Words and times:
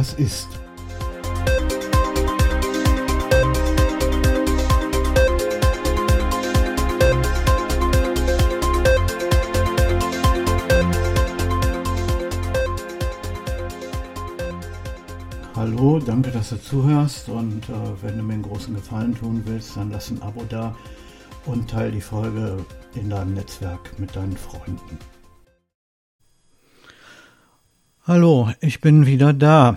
was 0.00 0.14
ist. 0.14 0.48
Hallo, 15.54 15.98
danke, 15.98 16.30
dass 16.30 16.48
du 16.48 16.56
zuhörst 16.56 17.28
und 17.28 17.68
äh, 17.68 17.72
wenn 18.00 18.16
du 18.16 18.22
mir 18.22 18.32
einen 18.32 18.42
großen 18.42 18.74
Gefallen 18.74 19.14
tun 19.14 19.42
willst, 19.44 19.76
dann 19.76 19.90
lass 19.90 20.10
ein 20.10 20.22
Abo 20.22 20.44
da 20.48 20.74
und 21.44 21.68
teile 21.68 21.92
die 21.92 22.00
Folge 22.00 22.64
in 22.94 23.10
deinem 23.10 23.34
Netzwerk 23.34 23.98
mit 23.98 24.16
deinen 24.16 24.38
Freunden. 24.38 24.98
Hallo, 28.06 28.50
ich 28.60 28.80
bin 28.80 29.04
wieder 29.04 29.34
da 29.34 29.76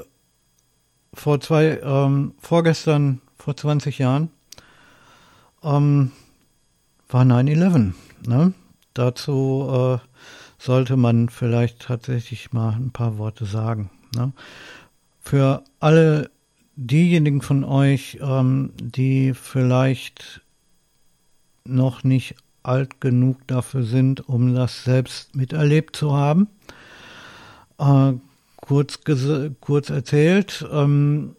vor 1.14 1.42
zwei, 1.42 1.80
ähm, 1.84 2.36
vorgestern, 2.40 3.22
vor 3.38 3.58
20 3.58 4.00
Jahren, 4.00 4.32
ähm, 5.64 6.12
war 7.10 7.24
9-11. 7.24 7.94
Ne? 8.28 8.54
Dazu 8.94 9.68
äh, 9.72 9.98
sollte 10.58 10.98
man 10.98 11.30
vielleicht 11.30 11.82
tatsächlich 11.82 12.54
mal 12.54 12.74
ein 12.74 12.92
paar 12.92 13.18
Worte 13.18 13.46
sagen. 13.46 13.90
Ne? 14.16 14.34
Für 15.20 15.64
alle 15.80 16.30
diejenigen 16.76 17.42
von 17.42 17.64
euch, 17.64 18.20
ähm, 18.22 18.72
die 18.80 19.34
vielleicht 19.34 20.42
noch 21.66 22.04
nicht 22.04 22.36
alt 22.64 23.02
genug 23.02 23.46
dafür 23.48 23.84
sind, 23.84 24.28
um 24.28 24.54
das 24.54 24.84
selbst 24.84 25.36
miterlebt 25.36 25.96
zu 25.96 26.16
haben. 26.16 26.48
Äh, 27.78 28.14
kurz, 28.58 29.00
kurz 29.62 29.90
erzählt, 29.90 30.66
ähm, 30.72 31.36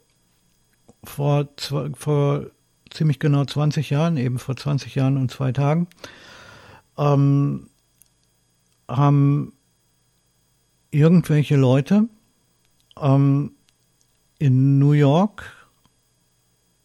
vor, 1.05 1.49
vor 1.95 2.47
ziemlich 2.91 3.19
genau 3.19 3.45
20 3.45 3.91
Jahren, 3.91 4.17
eben 4.17 4.39
vor 4.39 4.57
20 4.57 4.95
Jahren 4.95 5.17
und 5.17 5.31
zwei 5.31 5.53
Tagen, 5.53 5.87
ähm, 6.97 7.68
haben 8.89 9.53
irgendwelche 10.91 11.57
Leute 11.57 12.09
ähm, 13.01 13.53
in 14.39 14.79
New 14.79 14.93
York 14.93 15.45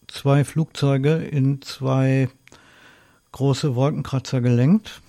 zwei 0.07 0.43
Flugzeuge 0.43 1.15
in 1.15 1.61
zwei 1.61 2.29
große 3.31 3.75
Wolkenkratzer 3.75 4.41
gelenkt 4.41 5.01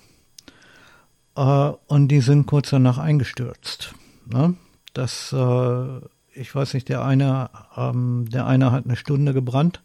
äh, 1.35 1.71
und 1.87 2.07
die 2.07 2.21
sind 2.21 2.47
kurz 2.47 2.71
danach 2.71 2.97
eingestürzt. 2.97 3.93
Ne? 4.25 4.55
Das, 4.93 5.31
äh, 5.33 5.99
ich 6.33 6.53
weiß 6.53 6.73
nicht, 6.73 6.89
der 6.89 7.03
eine, 7.03 7.49
ähm, 7.77 8.27
der 8.29 8.47
eine 8.47 8.71
hat 8.71 8.85
eine 8.85 8.95
Stunde 8.95 9.33
gebrannt, 9.33 9.81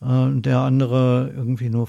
äh, 0.00 0.28
der 0.30 0.60
andere 0.60 1.32
irgendwie 1.34 1.70
nur 1.70 1.88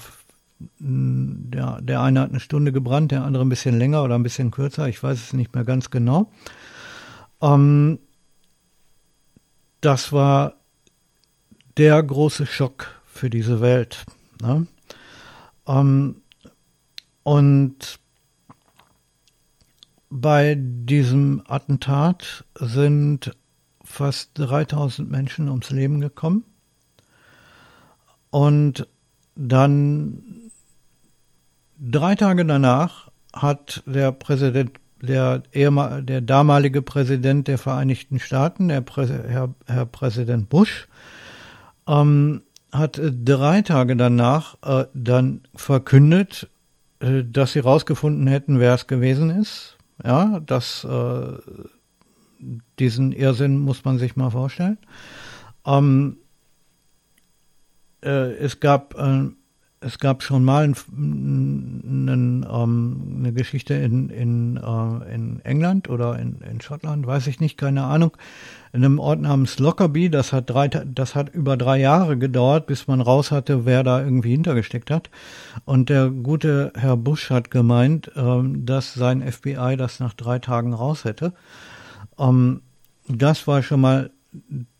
der, 0.78 1.80
der 1.82 2.00
eine 2.00 2.20
hat 2.20 2.30
eine 2.30 2.40
Stunde 2.40 2.72
gebrannt, 2.72 3.12
der 3.12 3.24
andere 3.24 3.44
ein 3.44 3.48
bisschen 3.48 3.78
länger 3.78 4.02
oder 4.02 4.14
ein 4.14 4.22
bisschen 4.22 4.50
kürzer, 4.50 4.88
ich 4.88 5.02
weiß 5.02 5.18
es 5.18 5.32
nicht 5.32 5.54
mehr 5.54 5.64
ganz 5.64 5.90
genau. 5.90 6.30
Ähm, 7.40 7.98
das 9.80 10.12
war 10.12 10.54
der 11.76 12.02
große 12.02 12.46
Schock 12.46 13.00
für 13.04 13.30
diese 13.30 13.60
Welt. 13.60 14.04
Ne? 14.40 14.66
Ähm, 15.66 16.22
und 17.22 17.98
bei 20.10 20.56
diesem 20.58 21.42
Attentat 21.46 22.44
sind 22.54 23.36
fast 23.82 24.30
3000 24.34 25.10
Menschen 25.10 25.48
ums 25.48 25.70
Leben 25.70 26.00
gekommen. 26.00 26.44
Und 28.30 28.88
dann 29.34 30.43
Drei 31.78 32.14
Tage 32.14 32.44
danach 32.44 33.10
hat 33.32 33.82
der 33.86 34.12
Präsident, 34.12 34.72
der, 35.02 35.40
der 35.40 36.20
damalige 36.20 36.82
Präsident 36.82 37.48
der 37.48 37.58
Vereinigten 37.58 38.18
Staaten, 38.20 38.68
der 38.68 38.80
Prä 38.80 39.06
Herr, 39.06 39.54
Herr 39.66 39.86
Präsident 39.86 40.48
Bush, 40.48 40.88
ähm, 41.86 42.42
hat 42.72 43.00
drei 43.02 43.62
Tage 43.62 43.96
danach 43.96 44.56
äh, 44.62 44.86
dann 44.94 45.42
verkündet, 45.54 46.48
äh, 47.00 47.24
dass 47.24 47.52
sie 47.52 47.60
rausgefunden 47.60 48.26
hätten, 48.26 48.60
wer 48.60 48.74
es 48.74 48.86
gewesen 48.86 49.30
ist. 49.30 49.76
Ja, 50.02 50.40
das, 50.40 50.84
äh, 50.84 51.32
diesen 52.78 53.12
Irrsinn 53.12 53.58
muss 53.58 53.84
man 53.84 53.98
sich 53.98 54.16
mal 54.16 54.30
vorstellen. 54.30 54.78
Ähm, 55.66 56.18
äh, 58.02 58.32
es 58.34 58.60
gab 58.60 58.94
äh, 58.98 59.30
es 59.84 59.98
gab 59.98 60.22
schon 60.22 60.44
mal 60.44 60.64
ein, 60.64 60.74
ein, 60.96 62.46
ähm, 62.50 63.16
eine 63.18 63.32
Geschichte 63.32 63.74
in, 63.74 64.08
in, 64.08 64.56
äh, 64.56 65.14
in 65.14 65.40
England 65.44 65.88
oder 65.90 66.18
in, 66.18 66.40
in 66.40 66.60
Schottland, 66.60 67.06
weiß 67.06 67.26
ich 67.26 67.40
nicht, 67.40 67.58
keine 67.58 67.84
Ahnung, 67.84 68.16
in 68.72 68.84
einem 68.84 68.98
Ort 68.98 69.20
namens 69.20 69.58
Lockerbie. 69.58 70.08
Das 70.08 70.32
hat 70.32 70.50
drei, 70.50 70.68
das 70.68 71.14
hat 71.14 71.34
über 71.34 71.56
drei 71.56 71.78
Jahre 71.78 72.16
gedauert, 72.16 72.66
bis 72.66 72.88
man 72.88 73.00
raus 73.00 73.30
hatte, 73.30 73.66
wer 73.66 73.82
da 73.82 74.00
irgendwie 74.02 74.32
hintergesteckt 74.32 74.90
hat. 74.90 75.10
Und 75.64 75.90
der 75.90 76.08
gute 76.08 76.72
Herr 76.74 76.96
Bush 76.96 77.30
hat 77.30 77.50
gemeint, 77.50 78.10
ähm, 78.16 78.64
dass 78.64 78.94
sein 78.94 79.20
FBI 79.20 79.76
das 79.76 80.00
nach 80.00 80.14
drei 80.14 80.38
Tagen 80.38 80.72
raus 80.72 81.04
hätte. 81.04 81.34
Ähm, 82.18 82.62
das 83.06 83.46
war 83.46 83.62
schon 83.62 83.80
mal 83.80 84.10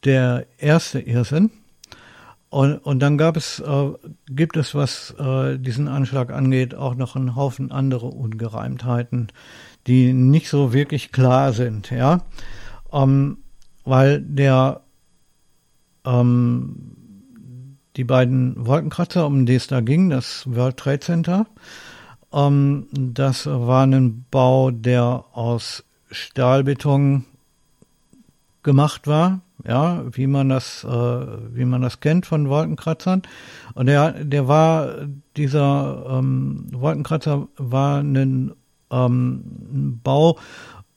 der 0.05 0.47
erste 0.59 0.99
Irrsinn. 1.01 1.51
Und, 2.55 2.79
und 2.79 3.01
dann 3.01 3.19
gab 3.19 3.37
es, 3.37 3.59
äh, 3.59 3.93
gibt 4.29 4.57
es, 4.57 4.77
was 4.77 5.13
äh, 5.19 5.59
diesen 5.59 5.89
Anschlag 5.89 6.33
angeht, 6.33 6.73
auch 6.77 6.95
noch 6.95 7.17
einen 7.17 7.35
Haufen 7.35 7.73
andere 7.73 8.07
Ungereimtheiten, 8.07 9.27
die 9.89 10.13
nicht 10.13 10.49
so 10.49 10.73
wirklich 10.73 11.11
klar 11.11 11.53
sind, 11.53 11.91
ja. 11.91 12.21
Ähm, 12.93 13.39
weil 13.85 14.21
der 14.21 14.83
ähm, 16.05 16.77
die 17.97 18.05
beiden 18.05 18.55
Wolkenkratzer, 18.65 19.27
um 19.27 19.47
die 19.47 19.57
es 19.57 19.67
da 19.67 19.81
ging, 19.81 20.09
das 20.11 20.45
World 20.47 20.77
Trade 20.77 21.01
Center, 21.01 21.47
ähm, 22.33 22.87
das 22.93 23.47
war 23.47 23.85
ein 23.85 24.27
Bau, 24.31 24.71
der 24.71 25.25
aus 25.33 25.83
Stahlbeton 26.09 27.25
gemacht 28.63 29.09
war, 29.09 29.41
ja, 29.63 30.05
wie 30.11 30.27
man 30.27 30.49
das, 30.49 30.85
äh, 30.85 30.89
wie 30.89 31.65
man 31.65 31.83
das 31.83 32.01
kennt 32.01 32.27
von 32.27 32.49
Wolkenkratzern. 32.49 33.23
Und 33.75 33.87
der, 33.87 34.25
der 34.25 34.49
war, 34.49 35.07
dieser 35.37 36.07
ähm, 36.09 36.67
Wolkenkratzer 36.73 37.49
war 37.57 38.01
ein, 38.01 38.53
ähm, 38.91 39.45
ein 39.73 40.01
Bau, 40.03 40.39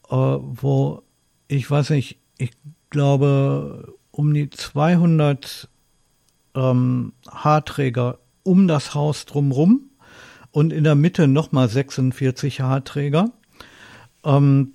äh, 0.09 0.15
wo 0.15 1.03
ich 1.47 1.69
weiß 1.69 1.91
nicht, 1.91 2.17
ich 2.37 2.51
glaube 2.89 3.93
um 4.11 4.33
die 4.33 4.49
200 4.49 5.69
ähm, 6.55 7.13
Haarträger 7.29 8.17
um 8.43 8.67
das 8.67 8.93
Haus 8.93 9.25
drumrum 9.25 9.89
und 10.51 10.73
in 10.73 10.83
der 10.83 10.95
Mitte 10.95 11.27
nochmal 11.27 11.69
46 11.69 12.61
Haarträger, 12.61 13.29
ähm, 14.23 14.73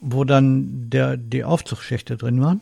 wo 0.00 0.24
dann 0.24 0.90
der, 0.90 1.16
die 1.16 1.44
Aufzugsschächte 1.44 2.16
drin 2.16 2.40
waren. 2.40 2.60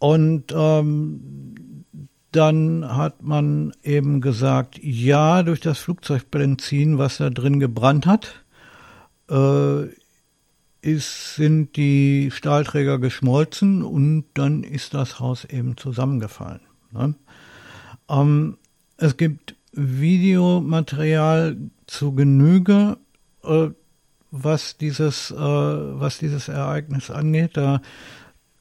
Und 0.00 0.46
ähm, 0.56 1.84
dann 2.32 2.96
hat 2.96 3.22
man 3.22 3.72
eben 3.82 4.20
gesagt, 4.20 4.82
ja, 4.82 5.42
durch 5.42 5.60
das 5.60 5.78
Flugzeugbenzin, 5.78 6.96
was 6.96 7.18
da 7.18 7.28
drin 7.28 7.60
gebrannt 7.60 8.06
hat, 8.06 8.42
äh, 9.30 9.84
ist, 10.80 11.34
sind 11.34 11.76
die 11.76 12.30
Stahlträger 12.32 12.98
geschmolzen 12.98 13.82
und 13.82 14.24
dann 14.34 14.62
ist 14.62 14.94
das 14.94 15.20
Haus 15.20 15.44
eben 15.44 15.76
zusammengefallen. 15.76 16.62
Ne? 16.92 17.14
Ähm, 18.08 18.56
es 18.96 19.18
gibt 19.18 19.54
Videomaterial 19.72 21.58
zu 21.86 22.14
Genüge, 22.14 22.96
äh, 23.44 23.68
was 24.30 24.78
dieses, 24.78 25.30
äh, 25.30 25.36
was 25.36 26.18
dieses 26.18 26.48
Ereignis 26.48 27.10
angeht. 27.10 27.58
Da 27.58 27.82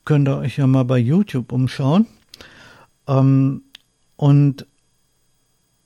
könnt 0.09 0.27
ihr 0.27 0.39
euch 0.39 0.57
ja 0.57 0.65
mal 0.65 0.85
bei 0.85 0.97
YouTube 0.97 1.51
umschauen. 1.51 2.07
Ähm, 3.07 3.61
und 4.15 4.65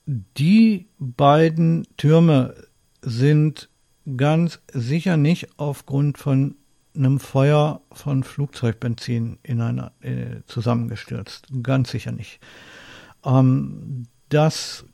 die 0.06 0.88
beiden 0.98 1.86
Türme 1.98 2.54
sind 3.02 3.68
ganz 4.16 4.60
sicher 4.72 5.18
nicht 5.18 5.58
aufgrund 5.58 6.16
von 6.16 6.54
einem 6.96 7.20
Feuer 7.20 7.82
von 7.92 8.24
Flugzeugbenzin 8.24 9.40
in 9.42 9.60
einer, 9.60 9.92
äh, 10.00 10.40
zusammengestürzt. 10.46 11.48
Ganz 11.62 11.90
sicher 11.90 12.12
nicht. 12.12 12.40
Ähm, 13.26 14.04
das, 14.30 14.86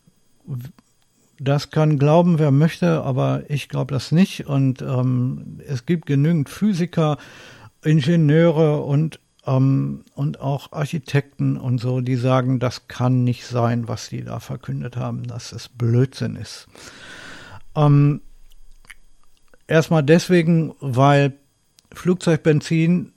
das 1.38 1.70
kann 1.70 2.00
glauben, 2.00 2.40
wer 2.40 2.50
möchte, 2.50 3.04
aber 3.04 3.44
ich 3.48 3.68
glaube 3.68 3.94
das 3.94 4.10
nicht. 4.10 4.48
Und 4.48 4.82
ähm, 4.82 5.60
es 5.68 5.86
gibt 5.86 6.06
genügend 6.06 6.48
Physiker, 6.48 7.16
Ingenieure 7.82 8.82
und 8.82 9.20
ähm, 9.46 10.04
und 10.14 10.40
auch 10.40 10.72
Architekten 10.72 11.56
und 11.56 11.78
so, 11.78 12.00
die 12.00 12.16
sagen, 12.16 12.58
das 12.58 12.88
kann 12.88 13.24
nicht 13.24 13.46
sein, 13.46 13.88
was 13.88 14.08
die 14.08 14.22
da 14.22 14.38
verkündet 14.40 14.96
haben, 14.96 15.24
dass 15.24 15.52
es 15.52 15.68
Blödsinn 15.68 16.36
ist. 16.36 16.68
Ähm, 17.74 18.20
erstmal 19.66 20.02
deswegen, 20.02 20.74
weil 20.80 21.34
Flugzeugbenzin 21.92 23.12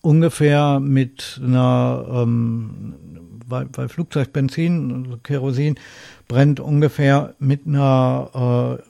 ungefähr 0.00 0.80
mit 0.80 1.40
einer, 1.42 2.06
ähm, 2.10 2.94
weil, 3.46 3.68
weil 3.72 3.88
Flugzeugbenzin, 3.88 5.04
also 5.06 5.18
Kerosin, 5.18 5.74
brennt 6.28 6.60
ungefähr 6.60 7.34
mit 7.38 7.66
einer, 7.66 8.78
äh, 8.80 8.87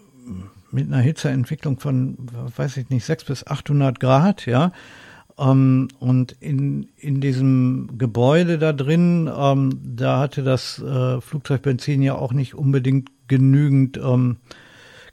mit 0.71 0.87
einer 0.87 1.01
Hitzeentwicklung 1.01 1.79
von, 1.79 2.17
weiß 2.57 2.77
ich 2.77 2.91
nicht, 2.91 3.05
600 3.05 3.27
bis 3.27 3.47
800 3.47 4.01
Grad, 4.01 4.47
ja. 4.47 4.73
Ähm, 5.39 5.89
und 5.99 6.33
in, 6.41 6.89
in 6.97 7.21
diesem 7.21 7.97
Gebäude 7.97 8.59
da 8.59 8.73
drin, 8.73 9.31
ähm, 9.35 9.81
da 9.83 10.19
hatte 10.19 10.43
das 10.43 10.81
äh, 10.81 11.21
Flugzeugbenzin 11.21 12.03
ja 12.03 12.15
auch 12.15 12.33
nicht 12.33 12.55
unbedingt 12.55 13.11
genügend, 13.29 13.99
ähm, 13.99 14.39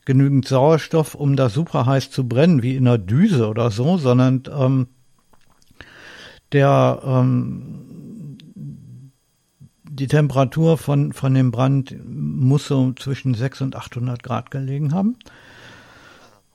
genügend 0.06 0.48
Sauerstoff, 0.48 1.16
um 1.16 1.36
da 1.36 1.50
super 1.50 1.86
heiß 1.86 2.10
zu 2.12 2.28
brennen, 2.28 2.64
wie 2.64 2.76
in 2.76 2.88
einer 2.88 2.98
Düse 2.98 3.48
oder 3.48 3.72
so, 3.72 3.98
sondern 3.98 4.44
ähm, 4.52 4.88
der 6.52 7.02
ähm, 7.04 7.86
die 9.96 10.08
Temperatur 10.08 10.78
von, 10.78 11.14
von 11.14 11.34
dem 11.34 11.52
Brand 11.52 11.96
muss 12.36 12.68
so 12.68 12.94
zwischen 12.94 13.34
600 13.34 13.76
und 13.76 13.82
800 13.82 14.24
Grad 14.24 14.52
gelegen 14.52 14.94
haben. 14.94 15.18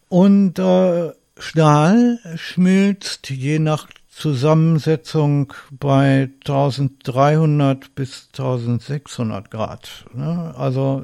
Und 0.08 0.58
äh, 0.58 1.12
Stahl 1.38 2.18
schmilzt 2.36 3.30
je 3.30 3.58
nach 3.58 3.88
Zusammensetzung 4.08 5.54
bei 5.70 6.30
1300 6.40 7.94
bis 7.94 8.28
1600 8.32 9.50
Grad. 9.50 10.04
Ne? 10.12 10.54
Also 10.56 11.02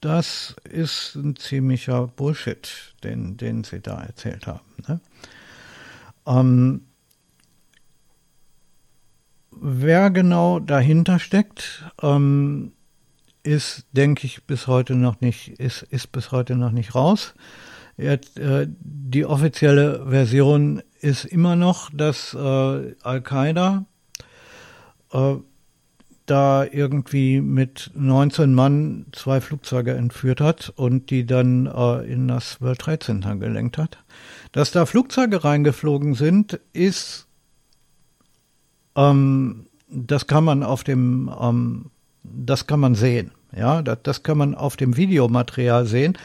das 0.00 0.56
ist 0.64 1.14
ein 1.14 1.36
ziemlicher 1.36 2.08
Bullshit, 2.08 2.94
den, 3.04 3.36
den 3.36 3.62
sie 3.62 3.80
da 3.80 4.02
erzählt 4.02 4.48
haben. 4.48 4.60
Ne? 4.88 5.00
Ähm, 6.26 6.80
wer 9.52 10.10
genau 10.10 10.58
dahinter 10.58 11.20
steckt, 11.20 11.84
ähm, 12.02 12.72
ist, 13.42 13.86
denke 13.92 14.26
ich, 14.26 14.44
bis 14.44 14.66
heute 14.66 14.94
noch 14.94 15.20
nicht, 15.20 15.48
ist, 15.60 15.82
ist 15.82 16.12
bis 16.12 16.32
heute 16.32 16.56
noch 16.56 16.70
nicht 16.70 16.94
raus. 16.94 17.34
Jetzt, 17.96 18.38
äh, 18.38 18.68
die 18.68 19.26
offizielle 19.26 20.06
Version 20.08 20.82
ist 21.00 21.24
immer 21.24 21.56
noch, 21.56 21.90
dass 21.90 22.34
äh, 22.34 22.94
Al-Qaida 23.02 23.84
äh, 25.12 25.34
da 26.26 26.64
irgendwie 26.64 27.40
mit 27.40 27.90
19 27.94 28.54
Mann 28.54 29.06
zwei 29.12 29.40
Flugzeuge 29.40 29.92
entführt 29.94 30.40
hat 30.40 30.72
und 30.76 31.10
die 31.10 31.26
dann 31.26 31.66
äh, 31.66 32.10
in 32.10 32.28
das 32.28 32.60
World 32.60 32.78
Trade 32.78 33.00
Center 33.00 33.36
gelenkt 33.36 33.76
hat. 33.76 33.98
Dass 34.52 34.70
da 34.70 34.86
Flugzeuge 34.86 35.44
reingeflogen 35.44 36.14
sind, 36.14 36.60
ist, 36.72 37.26
ähm, 38.96 39.66
das 39.88 40.26
kann 40.26 40.44
man 40.44 40.62
auf 40.62 40.84
dem, 40.84 41.30
ähm, 41.40 41.90
das 42.22 42.66
kann 42.66 42.80
man 42.80 42.94
sehen. 42.94 43.32
Ja, 43.54 43.82
das, 43.82 43.98
das 44.02 44.22
kann 44.22 44.38
man 44.38 44.54
auf 44.54 44.76
dem 44.76 44.96
Videomaterial 44.96 45.86
sehen, 45.86 46.16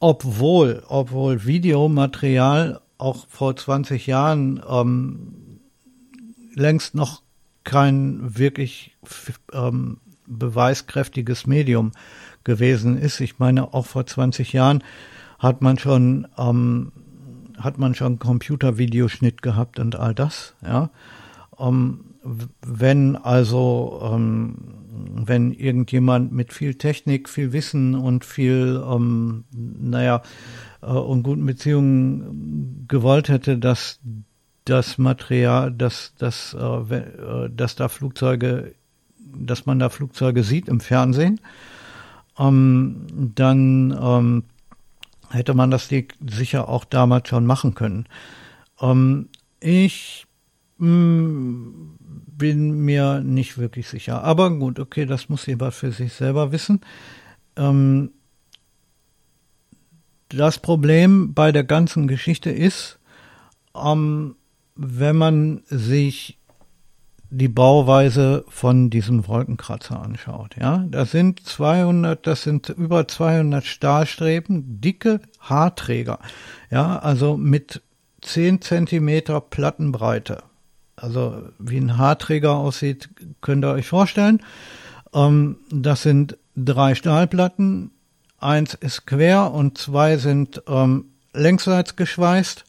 obwohl, 0.00 0.82
obwohl 0.88 1.46
Videomaterial 1.46 2.80
auch 2.98 3.26
vor 3.28 3.56
20 3.56 4.06
Jahren 4.06 4.62
ähm, 4.68 5.60
längst 6.54 6.94
noch 6.94 7.22
kein 7.64 8.36
wirklich 8.38 8.96
ähm, 9.52 9.98
beweiskräftiges 10.26 11.46
Medium 11.46 11.92
gewesen 12.44 12.98
ist. 12.98 13.20
Ich 13.20 13.38
meine, 13.38 13.72
auch 13.72 13.86
vor 13.86 14.06
20 14.06 14.52
Jahren 14.52 14.84
hat 15.38 15.62
man 15.62 15.78
schon 15.78 16.28
ähm, 16.38 16.92
hat 17.58 17.78
man 17.78 17.94
schon 17.94 18.18
Computervideoschnitt 18.18 19.42
gehabt 19.42 19.78
und 19.78 19.96
all 19.96 20.14
das. 20.14 20.54
Ja, 20.62 20.90
ähm, 21.58 22.14
wenn 22.62 23.16
also 23.16 24.00
ähm, 24.02 24.56
wenn 25.26 25.52
irgendjemand 25.52 26.32
mit 26.32 26.52
viel 26.52 26.74
Technik, 26.74 27.28
viel 27.28 27.52
Wissen 27.52 27.94
und 27.94 28.24
viel, 28.24 28.82
ähm, 28.86 29.44
naja, 29.52 30.22
äh, 30.82 30.86
und 30.86 31.22
guten 31.22 31.46
Beziehungen 31.46 32.86
gewollt 32.88 33.28
hätte, 33.28 33.58
dass 33.58 34.00
das 34.64 34.98
Material, 34.98 35.72
dass, 35.72 36.14
dass, 36.18 36.54
äh, 36.58 36.96
äh, 36.96 37.50
dass 37.54 37.76
da 37.76 37.88
Flugzeuge, 37.88 38.74
dass 39.18 39.66
man 39.66 39.78
da 39.78 39.88
Flugzeuge 39.88 40.42
sieht 40.42 40.68
im 40.68 40.80
Fernsehen, 40.80 41.40
ähm, 42.38 43.06
dann 43.34 43.96
ähm, 44.00 44.44
hätte 45.30 45.54
man 45.54 45.70
das 45.70 45.90
sicher 46.26 46.68
auch 46.68 46.84
damals 46.84 47.28
schon 47.28 47.46
machen 47.46 47.74
können. 47.74 48.06
Ähm, 48.80 49.28
ich 49.60 50.23
mh, 50.84 50.90
mm, 50.90 51.94
bin 52.36 52.84
mir 52.84 53.20
nicht 53.20 53.58
wirklich 53.58 53.88
sicher. 53.88 54.22
Aber 54.22 54.50
gut, 54.50 54.78
okay, 54.78 55.06
das 55.06 55.28
muss 55.28 55.46
jemand 55.46 55.74
für 55.74 55.92
sich 55.92 56.12
selber 56.12 56.52
wissen. 56.52 56.80
Ähm, 57.56 58.10
das 60.28 60.58
Problem 60.58 61.34
bei 61.34 61.52
der 61.52 61.64
ganzen 61.64 62.08
Geschichte 62.08 62.50
ist, 62.50 62.98
ähm, 63.74 64.36
wenn 64.74 65.16
man 65.16 65.62
sich 65.66 66.38
die 67.30 67.48
Bauweise 67.48 68.44
von 68.48 68.90
diesem 68.90 69.26
Wolkenkratzer 69.26 70.00
anschaut. 70.00 70.56
Ja, 70.60 70.84
das 70.88 71.10
sind 71.10 71.44
200, 71.44 72.26
das 72.26 72.42
sind 72.42 72.68
über 72.68 73.08
200 73.08 73.64
Stahlstreben, 73.64 74.80
dicke 74.80 75.20
Haarträger. 75.40 76.20
Ja, 76.70 76.98
also 76.98 77.36
mit 77.36 77.82
10 78.22 78.60
Zentimeter 78.60 79.40
Plattenbreite 79.40 80.44
also 81.04 81.42
wie 81.58 81.76
ein 81.76 81.98
Haarträger 81.98 82.54
aussieht, 82.54 83.10
könnt 83.42 83.64
ihr 83.64 83.72
euch 83.72 83.86
vorstellen. 83.86 84.40
Ähm, 85.12 85.58
das 85.70 86.02
sind 86.02 86.38
drei 86.56 86.94
Stahlplatten. 86.94 87.90
Eins 88.38 88.74
ist 88.74 89.06
quer 89.06 89.52
und 89.52 89.78
zwei 89.78 90.16
sind 90.16 90.62
ähm, 90.66 91.06
längsseits 91.34 91.96
geschweißt, 91.96 92.64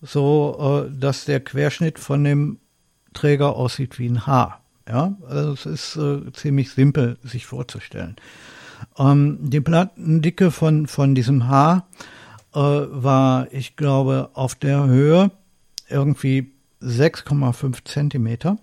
so 0.00 0.86
äh, 0.88 0.98
dass 0.98 1.26
der 1.26 1.40
Querschnitt 1.40 1.98
von 1.98 2.24
dem 2.24 2.58
Träger 3.12 3.54
aussieht 3.54 3.98
wie 3.98 4.08
ein 4.08 4.26
Haar. 4.26 4.60
Ja, 4.88 5.14
also 5.28 5.52
es 5.52 5.66
ist 5.66 5.96
äh, 5.96 6.32
ziemlich 6.32 6.70
simpel 6.70 7.18
sich 7.22 7.44
vorzustellen. 7.44 8.16
Ähm, 8.98 9.38
die 9.42 9.60
Plattendicke 9.60 10.50
von, 10.50 10.86
von 10.86 11.14
diesem 11.14 11.48
Haar 11.48 11.86
äh, 12.54 12.58
war, 12.58 13.52
ich 13.52 13.76
glaube, 13.76 14.30
auf 14.32 14.54
der 14.54 14.86
Höhe 14.86 15.30
irgendwie 15.90 16.52
6,5 16.82 17.84
Zentimeter. 17.84 18.58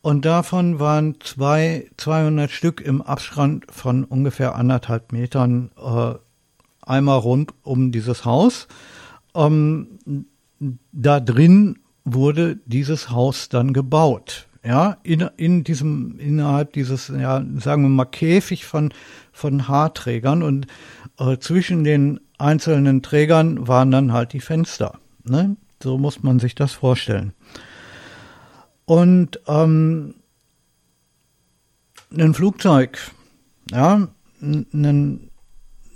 Und 0.00 0.24
davon 0.24 0.78
waren 0.78 1.16
zwei, 1.20 1.90
200 1.96 2.50
Stück 2.50 2.80
im 2.80 3.02
Abstand 3.02 3.66
von 3.70 4.04
ungefähr 4.04 4.54
anderthalb 4.54 5.12
Metern 5.12 5.70
äh, 5.76 6.14
einmal 6.82 7.18
rund 7.18 7.52
um 7.62 7.92
dieses 7.92 8.24
Haus. 8.24 8.68
Ähm, 9.34 9.98
da 10.92 11.20
drin 11.20 11.80
wurde 12.04 12.58
dieses 12.64 13.10
Haus 13.10 13.48
dann 13.48 13.72
gebaut. 13.72 14.46
Ja, 14.64 14.98
in, 15.02 15.20
in 15.36 15.64
diesem, 15.64 16.18
innerhalb 16.18 16.72
dieses, 16.72 17.08
ja, 17.08 17.44
sagen 17.58 17.82
wir 17.82 17.88
mal, 17.88 18.04
Käfig 18.04 18.66
von, 18.66 18.92
von 19.32 19.68
Haarträgern 19.68 20.42
und 20.42 20.66
äh, 21.18 21.38
zwischen 21.38 21.84
den 21.84 22.20
einzelnen 22.38 23.02
Trägern 23.02 23.68
waren 23.68 23.90
dann 23.90 24.12
halt 24.12 24.32
die 24.32 24.40
Fenster. 24.40 24.98
Ne? 25.24 25.56
So 25.82 25.98
muss 25.98 26.22
man 26.22 26.38
sich 26.38 26.54
das 26.54 26.72
vorstellen. 26.72 27.32
Und 28.84 29.40
ähm, 29.46 30.14
ein 32.16 32.34
Flugzeug, 32.34 32.98
ja, 33.70 34.08
ein, 34.40 35.30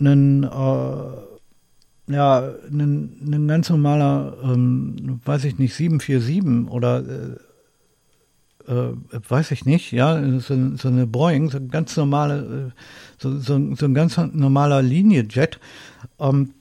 ein, 0.00 0.44
äh, 0.44 2.12
ja, 2.12 2.52
ein, 2.70 3.32
ein 3.32 3.48
ganz 3.48 3.70
normaler, 3.70 4.36
ähm, 4.42 5.20
weiß 5.24 5.44
ich 5.44 5.58
nicht, 5.58 5.74
747 5.74 6.70
oder 6.70 6.98
äh, 7.00 7.36
äh, 8.68 8.94
weiß 9.28 9.50
ich 9.52 9.64
nicht, 9.64 9.92
ja, 9.92 10.22
so, 10.38 10.76
so, 10.76 10.88
eine 10.88 11.06
Boeing, 11.06 11.50
so 11.50 11.58
ein 11.58 11.68
ganz 11.68 11.96
normale, 11.96 12.72
äh, 12.74 12.80
so, 13.18 13.38
so, 13.38 13.74
so 13.74 13.86
ein 13.86 13.94
ganz 13.94 14.16
normaler 14.16 14.82
Liniejet. 14.82 15.58
Ähm, 16.18 16.54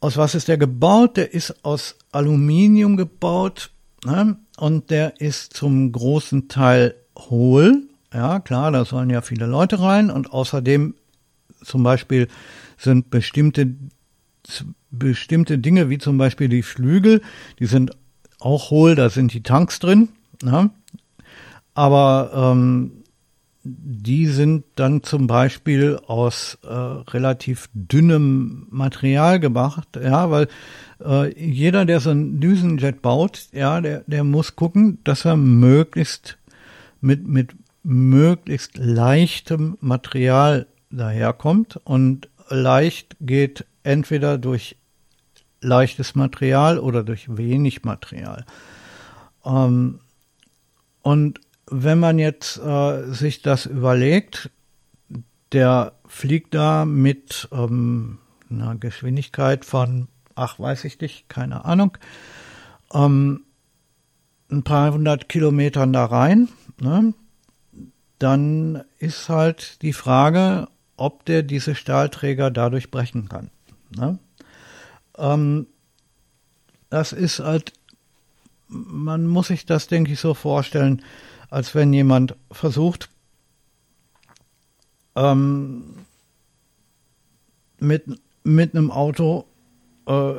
aus 0.00 0.16
was 0.16 0.34
ist 0.34 0.48
der 0.48 0.58
gebaut? 0.58 1.16
Der 1.16 1.32
ist 1.32 1.64
aus 1.64 1.96
Aluminium 2.10 2.96
gebaut 2.96 3.70
ne? 4.04 4.36
und 4.56 4.90
der 4.90 5.20
ist 5.20 5.54
zum 5.54 5.92
großen 5.92 6.48
Teil 6.48 6.94
hohl. 7.16 7.86
Ja, 8.12 8.40
klar, 8.40 8.72
da 8.72 8.84
sollen 8.84 9.10
ja 9.10 9.20
viele 9.20 9.46
Leute 9.46 9.80
rein 9.80 10.10
und 10.10 10.32
außerdem 10.32 10.94
zum 11.62 11.82
Beispiel 11.82 12.28
sind 12.76 13.10
bestimmte, 13.10 13.74
bestimmte 14.90 15.58
Dinge, 15.58 15.90
wie 15.90 15.98
zum 15.98 16.18
Beispiel 16.18 16.48
die 16.48 16.62
Flügel, 16.62 17.20
die 17.58 17.66
sind 17.66 17.92
auch 18.40 18.70
hohl, 18.70 18.94
da 18.94 19.10
sind 19.10 19.32
die 19.32 19.42
Tanks 19.42 19.78
drin. 19.78 20.08
Ja? 20.42 20.70
Aber 21.74 22.30
ähm, 22.34 22.99
die 23.62 24.26
sind 24.26 24.64
dann 24.76 25.02
zum 25.02 25.26
Beispiel 25.26 25.98
aus 26.06 26.58
äh, 26.62 26.68
relativ 26.68 27.68
dünnem 27.74 28.66
Material 28.70 29.38
gemacht, 29.38 29.88
ja, 30.02 30.30
weil 30.30 30.48
äh, 31.04 31.32
jeder, 31.38 31.84
der 31.84 32.00
so 32.00 32.10
einen 32.10 32.40
Düsenjet 32.40 33.02
baut, 33.02 33.48
ja, 33.52 33.80
der, 33.80 34.04
der 34.06 34.24
muss 34.24 34.56
gucken, 34.56 34.98
dass 35.04 35.24
er 35.24 35.36
möglichst 35.36 36.38
mit, 37.00 37.26
mit 37.26 37.54
möglichst 37.82 38.78
leichtem 38.78 39.76
Material 39.80 40.66
daherkommt 40.90 41.78
und 41.84 42.28
leicht 42.48 43.16
geht 43.20 43.66
entweder 43.82 44.38
durch 44.38 44.76
leichtes 45.60 46.14
Material 46.14 46.78
oder 46.78 47.02
durch 47.02 47.36
wenig 47.36 47.84
Material. 47.84 48.44
Ähm, 49.44 50.00
und 51.02 51.40
wenn 51.70 51.98
man 51.98 52.18
jetzt 52.18 52.58
äh, 52.58 53.12
sich 53.12 53.42
das 53.42 53.66
überlegt, 53.66 54.50
der 55.52 55.92
fliegt 56.06 56.54
da 56.54 56.84
mit 56.84 57.48
ähm, 57.52 58.18
einer 58.50 58.74
Geschwindigkeit 58.76 59.64
von, 59.64 60.08
ach 60.34 60.58
weiß 60.58 60.84
ich 60.84 61.00
nicht, 61.00 61.28
keine 61.28 61.64
Ahnung, 61.64 61.96
ähm, 62.92 63.44
ein 64.50 64.64
paar 64.64 64.92
hundert 64.92 65.28
Kilometern 65.28 65.92
da 65.92 66.04
rein, 66.04 66.48
ne, 66.80 67.14
dann 68.18 68.82
ist 68.98 69.28
halt 69.28 69.80
die 69.82 69.92
Frage, 69.92 70.68
ob 70.96 71.24
der 71.24 71.42
diese 71.42 71.74
Stahlträger 71.74 72.50
dadurch 72.50 72.90
brechen 72.90 73.28
kann. 73.28 73.50
Ne? 73.96 74.18
Ähm, 75.16 75.66
das 76.90 77.12
ist 77.12 77.38
halt, 77.38 77.72
man 78.68 79.26
muss 79.26 79.48
sich 79.48 79.64
das, 79.64 79.86
denke 79.86 80.12
ich, 80.12 80.20
so 80.20 80.34
vorstellen, 80.34 81.02
als 81.50 81.74
wenn 81.74 81.92
jemand 81.92 82.36
versucht, 82.50 83.10
ähm, 85.16 85.82
mit, 87.78 88.04
mit 88.44 88.74
einem 88.74 88.90
Auto, 88.90 89.44
äh, 90.06 90.34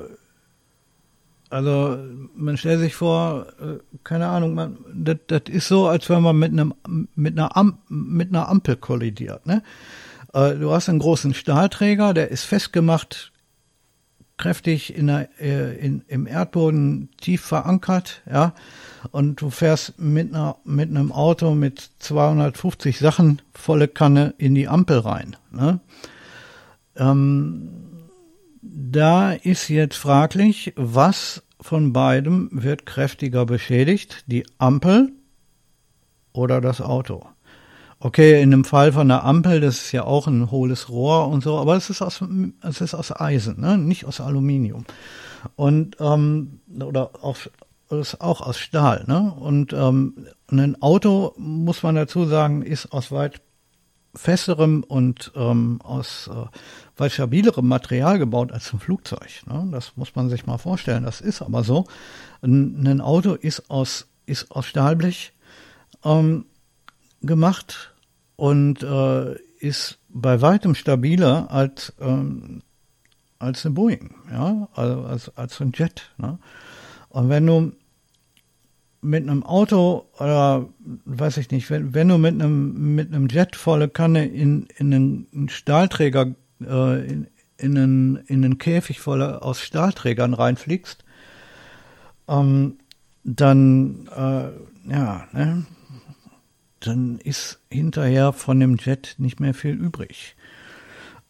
also 1.49 1.97
man 2.33 2.57
stellt 2.57 2.79
sich 2.79 2.95
vor, 2.95 3.47
äh, 3.59 3.79
keine 4.05 4.27
Ahnung, 4.27 4.53
man, 4.53 4.77
das, 4.93 5.17
das 5.27 5.41
ist 5.49 5.67
so, 5.67 5.87
als 5.87 6.09
wenn 6.09 6.23
man 6.23 6.39
mit 6.39 6.53
einem 6.53 6.73
mit 7.15 7.37
einer, 7.37 7.57
Am, 7.57 7.79
mit 7.89 8.29
einer 8.29 8.47
Ampel 8.47 8.77
kollidiert. 8.77 9.45
Ne? 9.45 9.61
Äh, 10.33 10.55
du 10.55 10.71
hast 10.71 10.87
einen 10.87 10.99
großen 10.99 11.33
Stahlträger, 11.33 12.13
der 12.13 12.31
ist 12.31 12.43
festgemacht, 12.43 13.30
kräftig 14.41 14.95
in 14.95 15.07
der, 15.07 15.29
äh, 15.39 15.77
in, 15.77 16.03
im 16.07 16.27
Erdboden 16.27 17.09
tief 17.17 17.41
verankert, 17.41 18.21
ja 18.29 18.53
und 19.09 19.41
du 19.41 19.49
fährst 19.49 19.99
mit, 19.99 20.33
einer, 20.33 20.57
mit 20.63 20.89
einem 20.89 21.11
Auto 21.11 21.55
mit 21.55 21.89
250 21.99 22.99
Sachen 22.99 23.41
volle 23.53 23.87
Kanne 23.87 24.33
in 24.37 24.53
die 24.53 24.67
Ampel 24.67 24.99
rein. 24.99 25.35
Ne? 25.51 25.79
Ähm, 26.95 27.69
da 28.61 29.31
ist 29.31 29.69
jetzt 29.69 29.95
fraglich, 29.95 30.73
was 30.75 31.43
von 31.59 31.93
beidem 31.93 32.49
wird 32.51 32.85
kräftiger 32.85 33.45
beschädigt, 33.45 34.23
die 34.27 34.45
Ampel 34.57 35.11
oder 36.33 36.61
das 36.61 36.81
Auto. 36.81 37.25
Okay, 38.03 38.41
in 38.41 38.49
dem 38.49 38.63
Fall 38.63 38.93
von 38.93 39.09
der 39.09 39.23
Ampel, 39.23 39.61
das 39.61 39.75
ist 39.75 39.91
ja 39.91 40.05
auch 40.05 40.25
ein 40.25 40.49
hohles 40.49 40.89
Rohr 40.89 41.27
und 41.27 41.43
so, 41.43 41.59
aber 41.59 41.75
es 41.75 41.91
ist 41.91 42.01
aus, 42.01 42.19
es 42.63 42.81
ist 42.81 42.95
aus 42.95 43.11
Eisen, 43.15 43.61
ne? 43.61 43.77
nicht 43.77 44.05
aus 44.05 44.19
Aluminium. 44.19 44.85
Und 45.55 45.97
ähm, 45.99 46.61
oder 46.79 47.11
auch 47.21 47.37
ist 47.91 48.19
auch 48.19 48.41
aus 48.41 48.57
Stahl. 48.57 49.03
Ne? 49.05 49.31
Und 49.39 49.71
ähm, 49.73 50.25
ein 50.49 50.81
Auto, 50.81 51.35
muss 51.37 51.83
man 51.83 51.93
dazu 51.93 52.25
sagen, 52.25 52.63
ist 52.63 52.91
aus 52.91 53.11
weit 53.11 53.39
festerem 54.15 54.83
und 54.83 55.31
ähm, 55.35 55.79
aus 55.83 56.27
äh, 56.33 56.47
weit 56.99 57.11
stabilerem 57.11 57.67
Material 57.67 58.17
gebaut 58.17 58.51
als 58.51 58.73
ein 58.73 58.79
Flugzeug. 58.79 59.43
Ne? 59.45 59.67
Das 59.71 59.95
muss 59.95 60.15
man 60.15 60.27
sich 60.27 60.47
mal 60.47 60.57
vorstellen. 60.57 61.03
Das 61.03 61.21
ist 61.21 61.43
aber 61.43 61.63
so. 61.63 61.85
Ein, 62.41 62.83
ein 62.87 62.99
Auto 62.99 63.35
ist 63.35 63.69
aus, 63.69 64.07
ist 64.25 64.49
aus 64.49 64.65
Stahlblech 64.65 65.33
ähm, 66.03 66.45
gemacht 67.21 67.90
und 68.41 68.81
äh, 68.81 69.35
ist 69.59 69.99
bei 70.09 70.41
weitem 70.41 70.73
stabiler 70.73 71.51
als, 71.51 71.93
ähm, 72.01 72.63
als 73.37 73.63
eine 73.67 73.75
Boeing, 73.75 74.15
ja, 74.31 74.67
also 74.73 75.01
als, 75.03 75.37
als 75.37 75.61
ein 75.61 75.73
Jet. 75.75 76.09
Ne? 76.17 76.39
Und 77.09 77.29
wenn 77.29 77.45
du 77.45 77.71
mit 79.01 79.29
einem 79.29 79.43
Auto 79.43 80.07
oder 80.17 80.67
weiß 81.05 81.37
ich 81.37 81.51
nicht, 81.51 81.69
wenn, 81.69 81.93
wenn 81.93 82.07
du 82.07 82.17
mit 82.17 82.33
einem 82.33 82.95
mit 82.95 83.13
einem 83.13 83.27
Jet 83.27 83.55
volle 83.55 83.89
Kanne 83.89 84.25
in, 84.25 84.65
in 84.75 84.91
einen 84.91 85.49
Stahlträger 85.49 86.33
äh, 86.61 87.05
in, 87.05 87.27
in, 87.57 87.77
einen, 87.77 88.15
in 88.25 88.43
einen 88.43 88.57
Käfig 88.57 89.01
voller 89.01 89.43
aus 89.43 89.61
Stahlträgern 89.61 90.33
reinfliegst, 90.33 91.05
ähm, 92.27 92.79
dann 93.23 94.07
äh, 94.07 94.91
ja, 94.91 95.27
ne, 95.31 95.63
dann 96.81 97.19
ist 97.19 97.59
hinterher 97.69 98.33
von 98.33 98.59
dem 98.59 98.77
Jet 98.77 99.15
nicht 99.17 99.39
mehr 99.39 99.53
viel 99.53 99.73
übrig. 99.73 100.35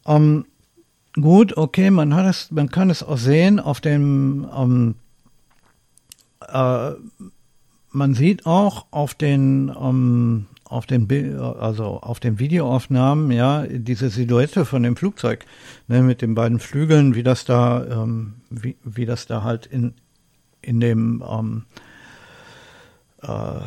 Ähm, 0.06 0.46
gut, 1.14 1.58
okay, 1.58 1.92
man 1.92 2.16
hat 2.16 2.26
es, 2.26 2.52
man 2.52 2.70
kann 2.70 2.90
es 2.90 3.04
auch 3.04 3.18
sehen 3.18 3.60
auf 3.60 3.82
dem 3.82 4.48
ähm, 4.56 4.96
äh, 6.48 6.92
man 7.92 8.14
sieht 8.14 8.46
auch 8.46 8.86
auf 8.92 9.14
den 9.14 9.72
ähm, 9.80 10.48
auf 10.64 10.86
den 10.86 11.12
also 11.38 12.00
auf 12.00 12.22
den 12.22 12.40
Videoaufnahmen 12.40 13.30
ja 13.32 13.66
diese 13.68 14.10
Silhouette 14.10 14.64
von 14.64 14.84
dem 14.84 14.96
Flugzeug 14.96 15.46
ne, 15.90 16.02
mit 16.02 16.22
den 16.22 16.34
beiden 16.34 16.60
Flügeln, 16.60 17.14
wie 17.14 17.24
das 17.24 17.44
da 17.44 17.86
ähm, 17.86 18.36
wie, 18.50 18.78
wie 18.84 19.06
das 19.06 19.26
da 19.28 19.44
halt 19.44 19.66
in 19.66 19.94
in 20.62 20.80
dem 20.80 21.24
ähm, 21.30 21.66
äh, 23.22 23.60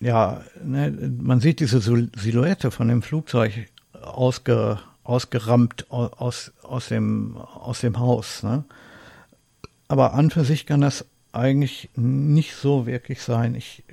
ja 0.00 0.42
ne, 0.64 1.12
man 1.20 1.40
sieht 1.40 1.60
diese 1.60 1.80
Silhouette 1.80 2.70
von 2.70 2.88
dem 2.88 3.02
Flugzeug 3.02 3.52
ausge, 3.92 4.78
ausgerammt 5.04 5.90
aus 5.90 6.52
aus 6.62 6.88
dem 6.88 7.36
aus 7.36 7.80
dem 7.80 7.98
Haus 7.98 8.42
ne? 8.42 8.64
aber 9.88 10.14
an 10.14 10.30
für 10.30 10.44
sich 10.44 10.66
kann 10.66 10.80
das 10.80 11.04
eigentlich 11.32 11.90
nicht 11.96 12.54
so 12.54 12.86
wirklich 12.86 13.22
sein. 13.22 13.54
Ich, 13.54 13.84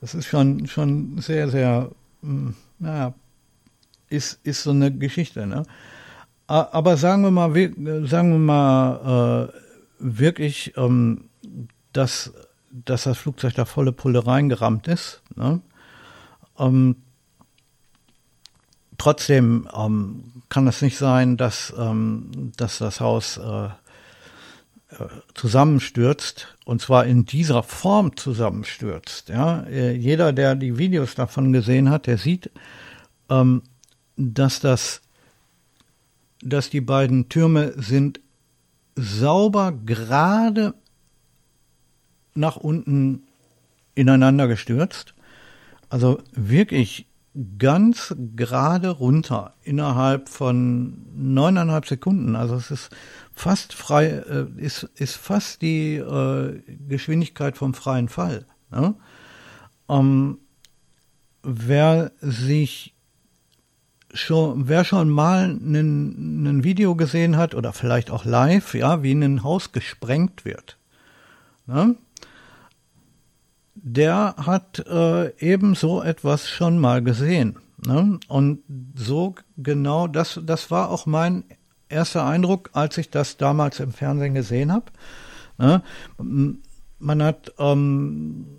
das 0.00 0.14
ist 0.14 0.26
schon, 0.26 0.66
schon 0.66 1.18
sehr, 1.18 1.48
sehr, 1.48 1.90
ähm, 2.22 2.54
naja, 2.78 3.14
ist, 4.08 4.40
ist 4.44 4.62
so 4.62 4.70
eine 4.70 4.90
Geschichte, 4.90 5.46
ne? 5.46 5.64
Aber 6.46 6.96
sagen 6.96 7.22
wir 7.24 7.30
mal, 7.30 7.52
sagen 8.06 8.32
wir 8.32 8.38
mal, 8.38 9.50
äh, 9.52 9.58
wirklich, 9.98 10.72
ähm, 10.78 11.28
dass, 11.92 12.32
dass 12.70 13.04
das 13.04 13.18
Flugzeug 13.18 13.54
da 13.54 13.64
volle 13.64 13.92
Pulle 13.92 14.26
reingerammt 14.26 14.88
ist, 14.88 15.22
ne? 15.34 15.60
Ähm, 16.58 16.96
trotzdem 18.98 19.68
ähm, 19.76 20.42
kann 20.48 20.66
es 20.66 20.82
nicht 20.82 20.98
sein, 20.98 21.36
dass, 21.36 21.72
ähm, 21.78 22.52
dass 22.56 22.78
das 22.78 23.00
Haus 23.00 23.36
äh, 23.36 23.68
zusammenstürzt 25.34 26.56
und 26.64 26.80
zwar 26.80 27.04
in 27.04 27.24
dieser 27.26 27.62
Form 27.62 28.16
zusammenstürzt. 28.16 29.28
Ja, 29.28 29.62
äh, 29.64 29.92
jeder, 29.92 30.32
der 30.32 30.54
die 30.54 30.78
Videos 30.78 31.14
davon 31.14 31.52
gesehen 31.52 31.90
hat, 31.90 32.06
der 32.06 32.18
sieht, 32.18 32.50
ähm, 33.28 33.62
dass 34.16 34.60
das 34.60 35.02
dass 36.42 36.70
die 36.70 36.80
beiden 36.80 37.28
Türme 37.28 37.72
sind 37.76 38.20
sauber 38.94 39.72
gerade 39.72 40.74
nach 42.38 42.56
unten 42.56 43.24
ineinander 43.94 44.48
gestürzt. 44.48 45.14
Also 45.90 46.20
wirklich 46.32 47.06
ganz 47.58 48.14
gerade 48.36 48.90
runter 48.90 49.54
innerhalb 49.62 50.28
von 50.28 51.06
neuneinhalb 51.14 51.86
Sekunden. 51.86 52.36
Also 52.36 52.56
es 52.56 52.70
ist 52.70 52.90
fast 53.32 53.74
frei, 53.74 54.06
äh, 54.06 54.46
ist, 54.56 54.84
ist 54.94 55.16
fast 55.16 55.62
die 55.62 55.96
äh, 55.96 56.60
Geschwindigkeit 56.88 57.56
vom 57.56 57.74
freien 57.74 58.08
Fall. 58.08 58.46
Ne? 58.70 58.94
Ähm, 59.88 60.38
wer 61.42 62.12
sich 62.20 62.94
schon, 64.12 64.68
wer 64.68 64.84
schon 64.84 65.10
mal 65.10 65.48
ein 65.48 66.64
Video 66.64 66.96
gesehen 66.96 67.36
hat 67.36 67.54
oder 67.54 67.72
vielleicht 67.72 68.10
auch 68.10 68.24
live, 68.24 68.74
ja, 68.74 69.02
wie 69.02 69.12
ein 69.12 69.42
Haus 69.42 69.72
gesprengt 69.72 70.44
wird, 70.44 70.78
ne? 71.66 71.94
Der 73.82 74.34
hat 74.38 74.84
äh, 74.86 75.36
eben 75.38 75.74
so 75.74 76.02
etwas 76.02 76.48
schon 76.48 76.78
mal 76.78 77.02
gesehen. 77.02 77.56
Ne? 77.86 78.18
Und 78.28 78.62
so 78.94 79.34
genau, 79.56 80.06
das, 80.06 80.40
das 80.44 80.70
war 80.70 80.90
auch 80.90 81.06
mein 81.06 81.44
erster 81.88 82.24
Eindruck, 82.24 82.70
als 82.72 82.98
ich 82.98 83.10
das 83.10 83.36
damals 83.36 83.80
im 83.80 83.92
Fernsehen 83.92 84.34
gesehen 84.34 84.72
habe. 84.72 84.86
Ne? 85.58 85.82
Man 86.98 87.22
hat 87.22 87.52
ähm, 87.58 88.58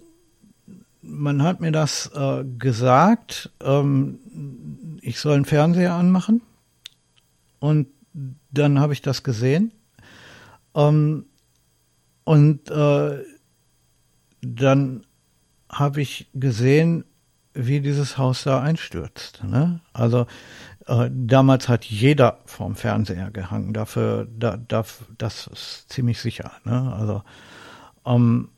man 1.01 1.43
hat 1.43 1.59
mir 1.59 1.71
das 1.71 2.11
äh, 2.13 2.43
gesagt, 2.57 3.51
ähm, 3.61 4.99
ich 5.01 5.19
soll 5.19 5.35
einen 5.35 5.45
Fernseher 5.45 5.93
anmachen 5.93 6.41
und 7.59 7.87
dann 8.51 8.79
habe 8.79 8.93
ich 8.93 9.01
das 9.01 9.23
gesehen 9.23 9.71
ähm, 10.75 11.25
und 12.23 12.69
äh, 12.69 13.23
dann 14.41 15.05
habe 15.69 16.01
ich 16.01 16.27
gesehen, 16.33 17.05
wie 17.53 17.81
dieses 17.81 18.17
Haus 18.17 18.43
da 18.43 18.61
einstürzt. 18.61 19.43
Ne? 19.43 19.81
Also 19.93 20.27
äh, 20.87 21.09
damals 21.11 21.67
hat 21.67 21.85
jeder 21.85 22.39
vorm 22.45 22.75
Fernseher 22.75 23.31
gehangen. 23.31 23.73
Dafür, 23.73 24.27
da, 24.37 24.57
da, 24.57 24.85
das 25.17 25.47
ist 25.47 25.85
ziemlich 25.89 26.19
sicher. 26.19 26.51
Ne? 26.63 26.93
Also 26.93 27.23
ähm, 28.05 28.49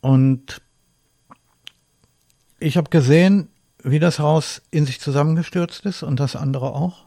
und 0.00 0.60
ich 2.58 2.76
habe 2.76 2.90
gesehen, 2.90 3.48
wie 3.82 3.98
das 3.98 4.18
Haus 4.18 4.62
in 4.70 4.86
sich 4.86 5.00
zusammengestürzt 5.00 5.84
ist 5.86 6.02
und 6.02 6.20
das 6.20 6.36
andere 6.36 6.74
auch. 6.74 7.06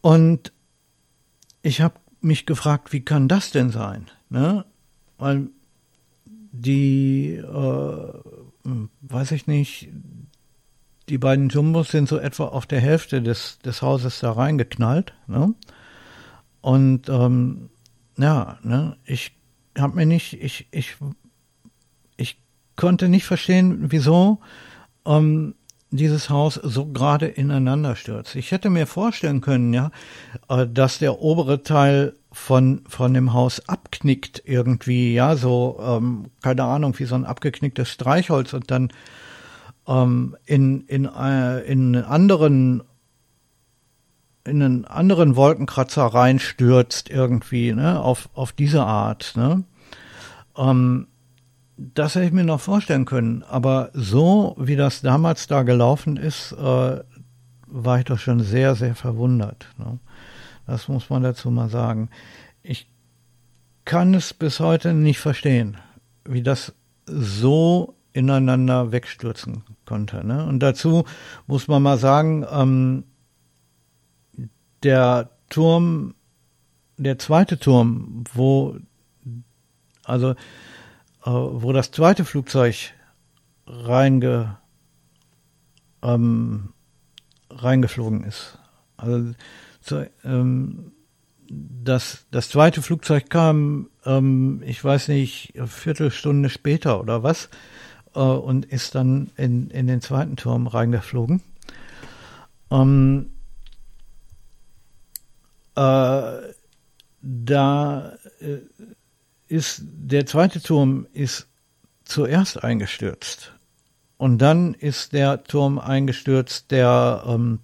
Und 0.00 0.52
ich 1.62 1.80
habe 1.80 1.94
mich 2.20 2.46
gefragt, 2.46 2.92
wie 2.92 3.04
kann 3.04 3.28
das 3.28 3.50
denn 3.50 3.70
sein? 3.70 4.10
Ne? 4.28 4.64
Weil 5.18 5.48
die, 6.52 7.34
äh, 7.34 8.12
weiß 9.02 9.32
ich 9.32 9.46
nicht, 9.46 9.88
die 11.08 11.18
beiden 11.18 11.48
Jumbos 11.48 11.90
sind 11.90 12.08
so 12.08 12.18
etwa 12.18 12.46
auf 12.46 12.66
der 12.66 12.80
Hälfte 12.80 13.20
des, 13.20 13.58
des 13.58 13.82
Hauses 13.82 14.20
da 14.20 14.32
reingeknallt. 14.32 15.12
Ne? 15.26 15.54
Und 16.60 17.08
ähm, 17.08 17.70
ja, 18.16 18.58
ne, 18.62 18.96
ich 19.04 19.32
habe 19.76 19.96
mir 19.96 20.06
nicht, 20.06 20.40
ich, 20.42 20.68
ich, 20.70 20.96
ich 22.16 22.38
konnte 22.76 23.08
nicht 23.08 23.24
verstehen, 23.24 23.90
wieso 23.90 24.40
ähm, 25.04 25.54
dieses 25.90 26.30
Haus 26.30 26.54
so 26.54 26.86
gerade 26.86 27.26
ineinander 27.26 27.96
stürzt. 27.96 28.36
Ich 28.36 28.52
hätte 28.52 28.70
mir 28.70 28.86
vorstellen 28.86 29.40
können, 29.40 29.72
ja, 29.72 29.90
äh, 30.48 30.66
dass 30.66 30.98
der 30.98 31.20
obere 31.20 31.62
Teil 31.62 32.14
von, 32.32 32.82
von 32.88 33.12
dem 33.14 33.32
Haus 33.32 33.68
abknickt 33.68 34.42
irgendwie, 34.44 35.14
ja, 35.14 35.36
so, 35.36 35.80
ähm, 35.82 36.30
keine 36.42 36.64
Ahnung, 36.64 36.98
wie 36.98 37.04
so 37.04 37.14
ein 37.14 37.24
abgeknicktes 37.24 37.88
Streichholz 37.88 38.52
und 38.52 38.70
dann 38.70 38.92
ähm, 39.88 40.36
in, 40.46 40.82
in, 40.82 41.06
äh, 41.06 41.60
in 41.60 41.96
anderen 41.96 42.82
in 44.44 44.62
einen 44.62 44.84
anderen 44.86 45.36
Wolkenkratzer 45.36 46.06
reinstürzt 46.06 47.10
irgendwie, 47.10 47.72
ne, 47.72 48.00
auf, 48.00 48.30
auf 48.32 48.52
diese 48.52 48.82
Art, 48.84 49.34
ne. 49.36 49.64
Ähm, 50.56 51.08
das 51.76 52.14
hätte 52.14 52.26
ich 52.26 52.32
mir 52.32 52.44
noch 52.44 52.60
vorstellen 52.60 53.06
können, 53.06 53.42
aber 53.42 53.90
so 53.94 54.54
wie 54.58 54.76
das 54.76 55.00
damals 55.00 55.46
da 55.46 55.62
gelaufen 55.62 56.16
ist, 56.16 56.52
äh, 56.52 57.00
war 57.66 57.98
ich 57.98 58.04
doch 58.04 58.18
schon 58.18 58.40
sehr, 58.40 58.74
sehr 58.74 58.94
verwundert. 58.94 59.66
Ne? 59.78 59.98
Das 60.66 60.88
muss 60.88 61.10
man 61.10 61.22
dazu 61.22 61.50
mal 61.50 61.68
sagen. 61.68 62.10
Ich 62.62 62.88
kann 63.84 64.14
es 64.14 64.34
bis 64.34 64.60
heute 64.60 64.92
nicht 64.94 65.18
verstehen, 65.18 65.78
wie 66.24 66.42
das 66.42 66.72
so 67.06 67.96
ineinander 68.12 68.92
wegstürzen 68.92 69.64
konnte. 69.84 70.26
Ne? 70.26 70.44
Und 70.44 70.60
dazu 70.60 71.04
muss 71.46 71.68
man 71.68 71.82
mal 71.82 71.98
sagen, 71.98 72.46
ähm, 72.50 73.04
der 74.82 75.30
Turm, 75.48 76.14
der 76.96 77.18
zweite 77.18 77.58
Turm, 77.58 78.24
wo, 78.32 78.76
also, 80.04 80.30
äh, 80.30 80.36
wo 81.24 81.72
das 81.72 81.90
zweite 81.90 82.24
Flugzeug 82.24 82.92
reinge, 83.66 84.58
ähm, 86.02 86.72
reingeflogen 87.50 88.24
ist. 88.24 88.58
Also 88.96 89.32
so, 89.80 90.04
ähm, 90.24 90.92
das, 91.48 92.26
das 92.30 92.48
zweite 92.48 92.80
Flugzeug 92.80 93.28
kam, 93.28 93.88
ähm, 94.04 94.62
ich 94.64 94.82
weiß 94.82 95.08
nicht, 95.08 95.54
Viertelstunde 95.66 96.48
später 96.48 97.00
oder 97.00 97.22
was, 97.22 97.48
äh, 98.14 98.20
und 98.20 98.66
ist 98.66 98.94
dann 98.94 99.30
in, 99.36 99.70
in 99.70 99.86
den 99.86 100.00
zweiten 100.00 100.36
Turm 100.36 100.66
reingeflogen. 100.66 101.42
Ähm, 102.70 103.32
äh, 105.74 106.32
da 107.22 108.12
äh, 108.40 108.58
ist 109.48 109.82
der 109.84 110.26
zweite 110.26 110.62
Turm 110.62 111.06
ist 111.12 111.48
zuerst 112.04 112.62
eingestürzt 112.62 113.52
und 114.16 114.38
dann 114.38 114.74
ist 114.74 115.12
der 115.12 115.42
Turm 115.44 115.78
eingestürzt, 115.78 116.70
der 116.70 117.24
ähm, 117.26 117.58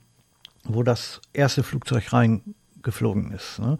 wo 0.68 0.82
das 0.82 1.20
erste 1.32 1.62
Flugzeug 1.62 2.12
reingeflogen 2.12 3.32
ist. 3.32 3.58
Ne? 3.58 3.78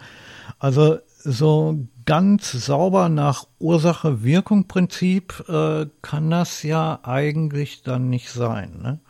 Also 0.59 0.99
so 1.23 1.87
ganz 2.05 2.53
sauber 2.53 3.09
nach 3.09 3.47
Ursache-Wirkung-Prinzip 3.59 5.45
äh, 5.49 5.87
kann 6.03 6.31
das 6.31 6.63
ja 6.63 7.01
eigentlich 7.03 7.83
dann 7.83 8.09
nicht 8.09 8.31
sein. 8.31 8.79
Ne? 8.83 9.01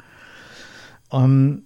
Ähm, 1.12 1.64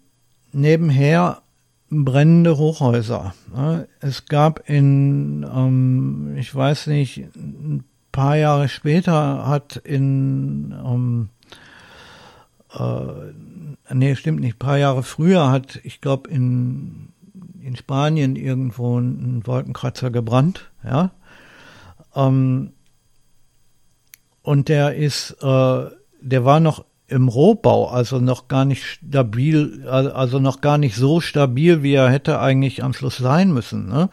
nebenher 0.52 1.42
brennende 1.90 2.56
Hochhäuser. 2.56 3.34
Ne? 3.54 3.88
Es 4.00 4.26
gab 4.26 4.68
in, 4.68 5.44
ähm, 5.44 6.36
ich 6.36 6.54
weiß 6.54 6.88
nicht, 6.88 7.18
ein 7.36 7.84
paar 8.12 8.36
Jahre 8.36 8.68
später 8.68 9.46
hat 9.46 9.76
in 9.76 10.72
ähm, 10.72 11.28
äh, 12.78 13.94
nee, 13.94 14.14
stimmt 14.16 14.40
nicht, 14.40 14.56
ein 14.56 14.58
paar 14.58 14.78
Jahre 14.78 15.02
früher 15.02 15.50
hat, 15.50 15.80
ich 15.82 16.00
glaube, 16.00 16.30
in, 16.30 17.08
in 17.60 17.76
Spanien 17.76 18.36
irgendwo 18.36 18.98
ein 18.98 19.46
Wolkenkratzer 19.46 20.10
gebrannt, 20.10 20.70
ja. 20.84 21.10
Ähm, 22.14 22.72
und 24.42 24.68
der 24.68 24.94
ist, 24.96 25.36
äh, 25.42 25.84
der 26.20 26.44
war 26.44 26.60
noch 26.60 26.84
im 27.10 27.28
Rohbau, 27.28 27.88
also 27.88 28.20
noch 28.20 28.48
gar 28.48 28.64
nicht 28.64 28.84
stabil, 28.84 29.86
also 29.88 30.38
noch 30.38 30.60
gar 30.60 30.78
nicht 30.78 30.94
so 30.94 31.20
stabil, 31.20 31.82
wie 31.82 31.94
er 31.94 32.08
hätte 32.08 32.40
eigentlich 32.40 32.84
am 32.84 32.92
Schluss 32.92 33.16
sein 33.16 33.52
müssen. 33.52 33.88
Ne? 33.88 34.10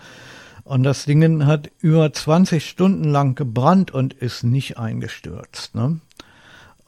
Und 0.63 0.83
das 0.83 1.05
Ding 1.05 1.45
hat 1.45 1.69
über 1.79 2.11
20 2.11 2.67
Stunden 2.67 3.05
lang 3.05 3.35
gebrannt 3.35 3.91
und 3.91 4.13
ist 4.13 4.43
nicht 4.43 4.79
eingestürzt. 4.79 5.75
Ne? 5.75 5.99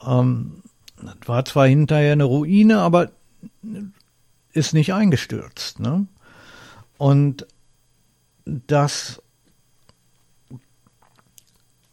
Ähm, 0.04 0.62
das 1.02 1.28
war 1.28 1.44
zwar 1.44 1.66
hinterher 1.66 2.12
eine 2.12 2.24
Ruine, 2.24 2.78
aber 2.78 3.10
ist 4.52 4.74
nicht 4.74 4.92
eingestürzt. 4.92 5.80
Ne? 5.80 6.06
Und 6.98 7.46
das, 8.44 9.22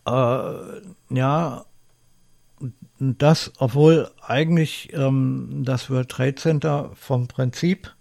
äh, 0.06 0.54
ja, 1.10 1.66
das, 3.00 3.52
obwohl 3.60 4.12
eigentlich 4.22 4.92
ähm, 4.94 5.64
das 5.64 5.90
World 5.90 6.10
Trade 6.10 6.36
Center 6.36 6.92
vom 6.96 7.28
Prinzip 7.28 7.94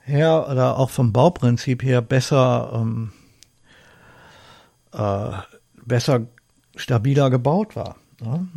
her 0.00 0.48
oder 0.50 0.78
auch 0.78 0.90
vom 0.90 1.12
Bauprinzip 1.12 1.82
her 1.82 2.00
besser, 2.00 2.72
ähm, 2.74 3.12
äh, 4.92 5.32
besser 5.84 6.26
stabiler 6.76 7.28
gebaut 7.28 7.76
war. 7.76 7.96
Ne? 8.20 8.48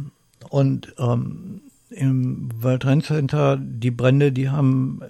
Und 0.50 0.94
ähm, 0.98 1.62
im 1.90 2.50
World 2.62 2.84
Trade 2.84 3.02
Center, 3.02 3.58
die 3.58 3.92
Brände, 3.92 4.32
die 4.32 4.50
haben 4.50 5.02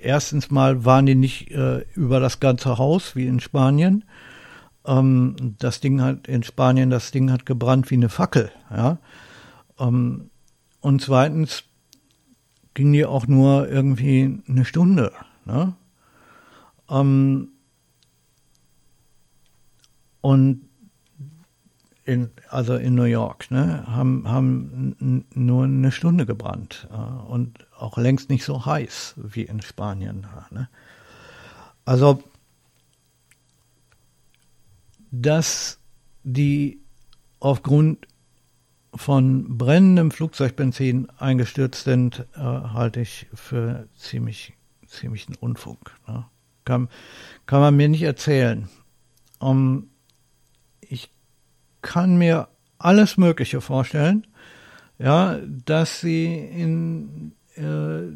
erstens 0.00 0.50
mal 0.50 0.84
waren 0.84 1.06
die 1.06 1.14
nicht 1.14 1.50
äh, 1.50 1.84
über 1.94 2.20
das 2.20 2.40
ganze 2.40 2.78
Haus 2.78 3.16
wie 3.16 3.26
in 3.26 3.40
Spanien. 3.40 4.04
Ähm, 4.86 5.56
das 5.58 5.80
Ding 5.80 6.00
hat 6.00 6.26
in 6.26 6.42
Spanien, 6.42 6.90
das 6.90 7.10
Ding 7.10 7.30
hat 7.30 7.46
gebrannt 7.46 7.90
wie 7.90 7.96
eine 7.96 8.08
Fackel. 8.08 8.50
Ja? 8.70 8.98
Ähm, 9.78 10.30
und 10.80 11.02
zweitens 11.02 11.64
ging 12.74 12.92
die 12.92 13.04
auch 13.04 13.26
nur 13.26 13.68
irgendwie 13.68 14.40
eine 14.48 14.64
Stunde. 14.64 15.12
Ne? 15.44 15.74
Ähm, 16.88 17.48
und 20.22 20.69
in, 22.10 22.30
also 22.48 22.74
in 22.74 22.96
New 22.96 23.04
York, 23.04 23.52
ne, 23.52 23.86
haben, 23.86 24.28
haben 24.28 25.24
nur 25.32 25.64
eine 25.64 25.92
Stunde 25.92 26.26
gebrannt 26.26 26.88
äh, 26.90 26.96
und 26.96 27.66
auch 27.78 27.96
längst 27.96 28.30
nicht 28.30 28.44
so 28.44 28.66
heiß 28.66 29.14
wie 29.16 29.42
in 29.42 29.62
Spanien. 29.62 30.26
Ne? 30.50 30.68
Also, 31.84 32.20
dass 35.12 35.78
die 36.24 36.80
aufgrund 37.38 38.08
von 38.92 39.56
brennendem 39.56 40.10
Flugzeugbenzin 40.10 41.10
eingestürzt 41.16 41.84
sind, 41.84 42.26
äh, 42.34 42.40
halte 42.40 43.02
ich 43.02 43.28
für 43.32 43.86
ziemlich, 43.94 44.54
ziemlichen 44.88 45.36
Unfug. 45.36 45.92
Ne? 46.08 46.26
Kann, 46.64 46.88
kann 47.46 47.60
man 47.60 47.76
mir 47.76 47.88
nicht 47.88 48.02
erzählen. 48.02 48.68
Um, 49.38 49.89
kann 51.82 52.16
mir 52.16 52.48
alles 52.78 53.16
Mögliche 53.16 53.60
vorstellen, 53.60 54.26
ja, 54.98 55.38
dass 55.64 56.00
sie 56.00 56.34
in, 56.34 57.32
äh, 57.56 58.12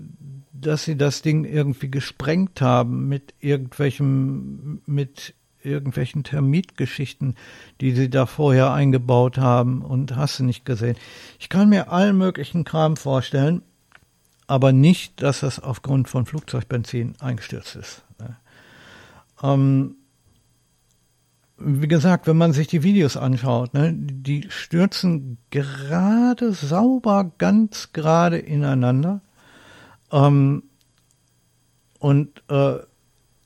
dass 0.53 0.85
sie 0.85 0.97
das 0.97 1.23
Ding 1.23 1.45
irgendwie 1.45 1.91
gesprengt 1.91 2.61
haben 2.61 3.09
mit 3.09 3.35
irgendwelchem, 3.41 4.83
mit 4.87 5.35
irgendwelchen 5.63 6.25
Termitgeschichten, 6.25 7.37
die 7.81 7.93
sie 7.93 8.11
da 8.11 8.27
vorher 8.27 8.73
eingebaut 8.73 9.39
haben 9.39 9.83
und 9.83 10.15
hast 10.15 10.39
du 10.39 10.45
nicht 10.45 10.67
gesehen. 10.67 10.97
Ich 11.39 11.49
kann 11.49 11.71
mir 11.71 11.91
allen 11.91 12.19
möglichen 12.19 12.65
Kram 12.65 12.97
vorstellen, 12.97 13.63
aber 14.47 14.73
nicht, 14.73 15.23
dass 15.23 15.41
das 15.41 15.59
aufgrund 15.59 16.09
von 16.09 16.27
Flugzeugbenzin 16.27 17.15
eingestürzt 17.19 17.77
ist. 17.77 18.05
Ähm, 19.43 19.97
wie 21.57 21.89
gesagt, 21.89 22.27
wenn 22.27 22.37
man 22.37 22.53
sich 22.53 22.67
die 22.67 22.83
Videos 22.83 23.17
anschaut, 23.17 23.75
ne, 23.75 23.93
die 23.95 24.47
stürzen 24.51 25.39
gerade 25.51 26.53
sauber, 26.53 27.31
ganz 27.39 27.93
gerade 27.93 28.39
ineinander 28.39 29.21
ähm, 30.11 30.65
und 32.01 32.43
äh, 32.49 32.79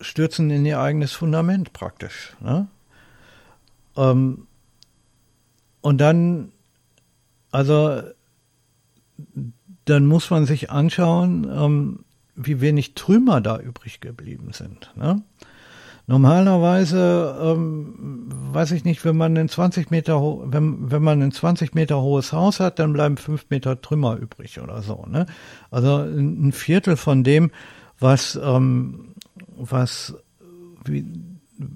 stürzen 0.00 0.50
in 0.50 0.64
ihr 0.64 0.80
eigenes 0.80 1.12
Fundament 1.12 1.72
praktisch. 1.72 2.36
Ne? 2.40 2.68
Ähm, 3.96 4.46
und 5.80 5.98
dann, 5.98 6.52
also, 7.50 8.02
dann 9.84 10.06
muss 10.06 10.30
man 10.30 10.46
sich 10.46 10.70
anschauen, 10.70 11.46
ähm, 11.50 12.04
wie 12.34 12.60
wenig 12.60 12.94
Trümmer 12.94 13.40
da 13.40 13.58
übrig 13.58 14.00
geblieben 14.00 14.52
sind. 14.52 14.92
Ne? 14.96 15.22
Normalerweise, 16.08 17.38
ähm, 17.38 18.28
weiß 18.50 18.70
ich 18.70 18.86
nicht, 18.86 19.04
wenn 19.04 19.18
man 19.18 19.36
ein 19.36 19.50
20 19.50 19.90
Meter, 19.90 20.18
wenn, 20.50 20.90
wenn 20.90 21.02
man 21.02 21.20
ein 21.20 21.32
20 21.32 21.74
Meter 21.74 22.00
hohes 22.00 22.32
Haus 22.32 22.60
hat, 22.60 22.78
dann 22.78 22.94
bleiben 22.94 23.18
fünf 23.18 23.44
Meter 23.50 23.82
Trümmer 23.82 24.16
übrig 24.16 24.58
oder 24.58 24.80
so. 24.80 25.04
Ne? 25.06 25.26
Also 25.70 25.98
ein 25.98 26.52
Viertel 26.52 26.96
von 26.96 27.24
dem, 27.24 27.50
was, 28.00 28.40
ähm, 28.42 29.16
was, 29.54 30.14
wie, 30.82 31.04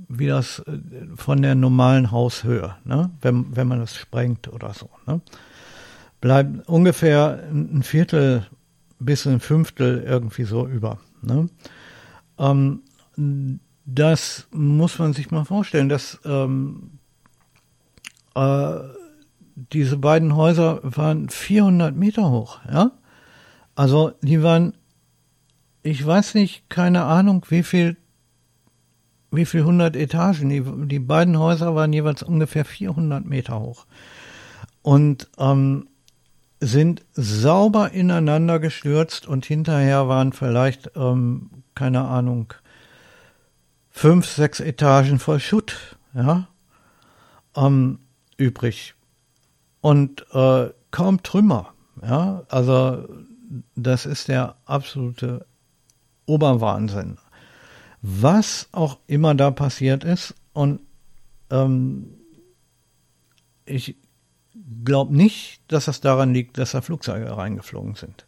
wie 0.09 0.29
das 0.29 0.61
äh, 0.61 0.79
von 1.15 1.43
der 1.43 1.55
normalen 1.55 2.11
Haushöhe, 2.11 2.75
ne? 2.87 3.11
wenn, 3.21 3.55
wenn 3.55 3.69
man 3.69 3.81
das 3.81 3.95
sprengt 3.95 4.49
oder 4.49 4.73
so. 4.73 4.89
Ne? 5.07 5.21
Bleibt 6.23 6.67
ungefähr 6.71 7.39
ein 7.51 7.83
Viertel 7.83 8.47
bis 8.99 9.27
ein 9.27 9.41
Fünftel 9.41 10.03
irgendwie 10.03 10.45
so 10.45 10.67
über. 10.67 11.01
Ne? 11.21 11.51
Ähm, 12.39 12.81
das 13.85 14.47
muss 14.53 14.99
man 14.99 15.13
sich 15.13 15.31
mal 15.31 15.45
vorstellen, 15.45 15.89
dass 15.89 16.21
ähm, 16.25 16.99
äh, 18.35 18.75
diese 19.55 19.97
beiden 19.97 20.37
Häuser 20.37 20.81
waren 20.83 21.29
400 21.29 21.95
Meter 21.95 22.31
hoch, 22.31 22.61
ja. 22.71 22.93
Also 23.75 24.13
die 24.23 24.43
waren, 24.43 24.75
ich 25.83 26.05
weiß 26.05 26.35
nicht, 26.35 26.69
keine 26.69 27.05
Ahnung, 27.05 27.47
wie 27.49 27.63
viel, 27.63 27.97
wie 29.31 29.47
viel 29.47 29.61
100 29.61 29.97
Etagen. 29.97 30.51
Die, 30.51 30.63
die 30.89 30.99
beiden 30.99 31.39
Häuser 31.39 31.75
waren 31.75 31.93
jeweils 31.93 32.23
ungefähr 32.23 32.65
400 32.65 33.25
Meter 33.25 33.61
hoch 33.61 33.87
und 34.83 35.31
ähm, 35.39 35.89
sind 36.61 37.05
sauber 37.15 37.93
ineinander 37.93 38.61
gestürzt 38.61 39.27
und 39.27 39.47
hinterher 39.47 40.07
waren 40.07 40.33
vielleicht, 40.33 40.93
ähm, 40.95 41.51
keine 41.75 42.05
Ahnung, 42.05 42.53
fünf, 43.93 44.27
sechs 44.27 44.59
Etagen 44.59 45.19
voll 45.19 45.39
Schutt, 45.39 45.97
ja, 46.15 46.49
ähm, 47.55 48.01
übrig. 48.37 48.95
Und 49.81 50.27
äh, 50.33 50.71
kaum 50.91 51.23
Trümmer, 51.23 51.75
ja, 52.03 52.43
also 52.49 53.07
das 53.77 54.07
ist 54.07 54.29
der 54.29 54.57
absolute 54.65 55.47
Oberwahnsinn. 56.27 57.19
Was 58.01 58.69
auch 58.73 58.99
immer 59.07 59.35
da 59.35 59.51
passiert 59.51 60.03
ist 60.03 60.35
und 60.53 60.81
ähm, 61.51 62.15
ich 63.65 63.97
glaube 64.85 65.15
nicht, 65.15 65.61
dass 65.69 65.85
das 65.85 66.01
daran 66.01 66.35
liegt, 66.35 66.59
dass 66.59 66.73
da 66.73 66.81
Flugzeuge 66.81 67.37
reingeflogen 67.37 67.95
sind. 67.95 68.27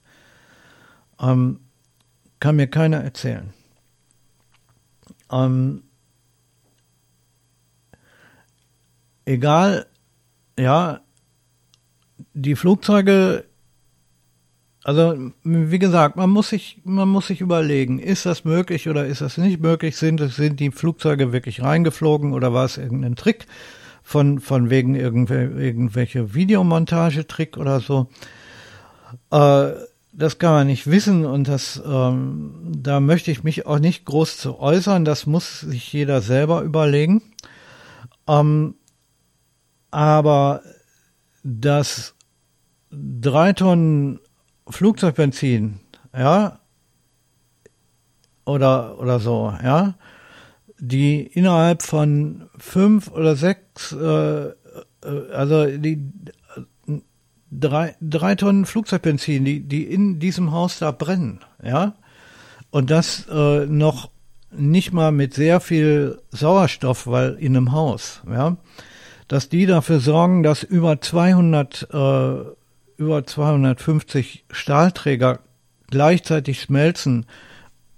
Ähm, 1.20 1.61
kann 2.40 2.57
mir 2.57 2.66
keiner 2.66 2.98
erzählen. 2.98 3.53
Ähm, 5.30 5.82
egal, 9.24 9.87
ja, 10.58 11.00
die 12.32 12.56
Flugzeuge, 12.56 13.44
also 14.82 15.32
wie 15.42 15.78
gesagt, 15.78 16.16
man 16.16 16.30
muss 16.30 16.50
sich, 16.50 16.80
man 16.84 17.08
muss 17.08 17.28
sich 17.28 17.40
überlegen, 17.40 17.98
ist 17.98 18.26
das 18.26 18.44
möglich 18.44 18.88
oder 18.88 19.06
ist 19.06 19.20
das 19.20 19.38
nicht 19.38 19.60
möglich? 19.60 19.96
Sind, 19.96 20.20
sind 20.20 20.60
die 20.60 20.70
Flugzeuge 20.70 21.32
wirklich 21.32 21.62
reingeflogen 21.62 22.32
oder 22.32 22.52
war 22.52 22.66
es 22.66 22.76
irgendein 22.76 23.16
Trick 23.16 23.46
von, 24.02 24.40
von 24.40 24.68
wegen 24.68 24.94
irgendwelche, 24.94 25.58
irgendwelche 25.58 26.34
Videomontagetrick 26.34 27.56
oder 27.56 27.80
so? 27.80 28.08
Äh, 29.30 29.72
das 30.16 30.38
kann 30.38 30.53
man 30.53 30.66
nicht 30.68 30.87
wissen 30.88 31.27
und 31.27 31.48
das, 31.48 31.83
ähm, 31.85 32.72
da 32.77 33.00
möchte 33.00 33.31
ich 33.31 33.42
mich 33.42 33.66
auch 33.66 33.81
nicht 33.81 34.05
groß 34.05 34.38
zu 34.38 34.59
äußern. 34.59 35.05
Das 35.05 35.27
muss 35.27 35.61
sich 35.61 35.92
jeder 35.92 36.20
selber 36.22 36.62
überlegen. 36.62 37.22
Ähm, 38.29 38.77
aber 39.90 40.62
das 41.42 42.14
drei 42.90 43.53
Tonnen 43.53 44.20
Flugzeugbenzin, 44.68 45.81
ja, 46.16 46.61
oder, 48.44 48.98
oder 48.98 49.18
so, 49.20 49.53
ja, 49.62 49.94
die 50.79 51.22
innerhalb 51.22 51.83
von 51.83 52.48
fünf 52.57 53.11
oder 53.11 53.37
sechs, 53.37 53.92
äh, 53.92 54.48
äh 54.48 54.55
also 55.33 55.66
die 55.66 56.11
drei, 57.60 57.96
drei 58.00 58.34
Tonnen 58.34 58.66
Flugzeugbenzin, 58.66 59.44
die, 59.44 59.60
die 59.60 59.84
in 59.84 60.18
diesem 60.18 60.52
Haus 60.52 60.78
da 60.78 60.90
brennen, 60.90 61.40
ja. 61.62 61.94
Und 62.70 62.90
das 62.90 63.26
äh, 63.28 63.66
noch 63.66 64.10
nicht 64.50 64.92
mal 64.92 65.12
mit 65.12 65.34
sehr 65.34 65.60
viel 65.60 66.20
Sauerstoff, 66.30 67.06
weil 67.06 67.34
in 67.34 67.56
einem 67.56 67.72
Haus, 67.72 68.22
ja, 68.28 68.56
dass 69.28 69.48
die 69.48 69.66
dafür 69.66 70.00
sorgen, 70.00 70.42
dass 70.42 70.62
über 70.62 71.00
200, 71.00 71.88
äh, 71.92 72.36
über 72.96 73.24
250 73.24 74.44
Stahlträger 74.50 75.40
gleichzeitig 75.90 76.60
schmelzen 76.60 77.26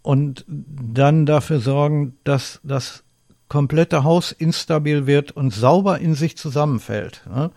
und 0.03 0.45
dann 0.49 1.27
dafür 1.27 1.61
sorgen, 1.61 2.17
dass 2.25 2.61
das 2.63 3.03
komplette 3.49 4.05
Haus 4.05 4.33
instabil 4.33 5.07
wird 5.07 5.33
und 5.33 5.53
sauber 5.53 5.99
in 5.99 6.15
sich 6.15 6.37
zusammenfällt. 6.37 7.23
Ja? 7.29 7.51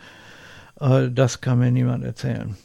Äh, 0.80 1.10
das 1.12 1.42
kann 1.42 1.60
mir 1.60 1.72
niemand 1.72 2.04
erzählen. 2.04 2.58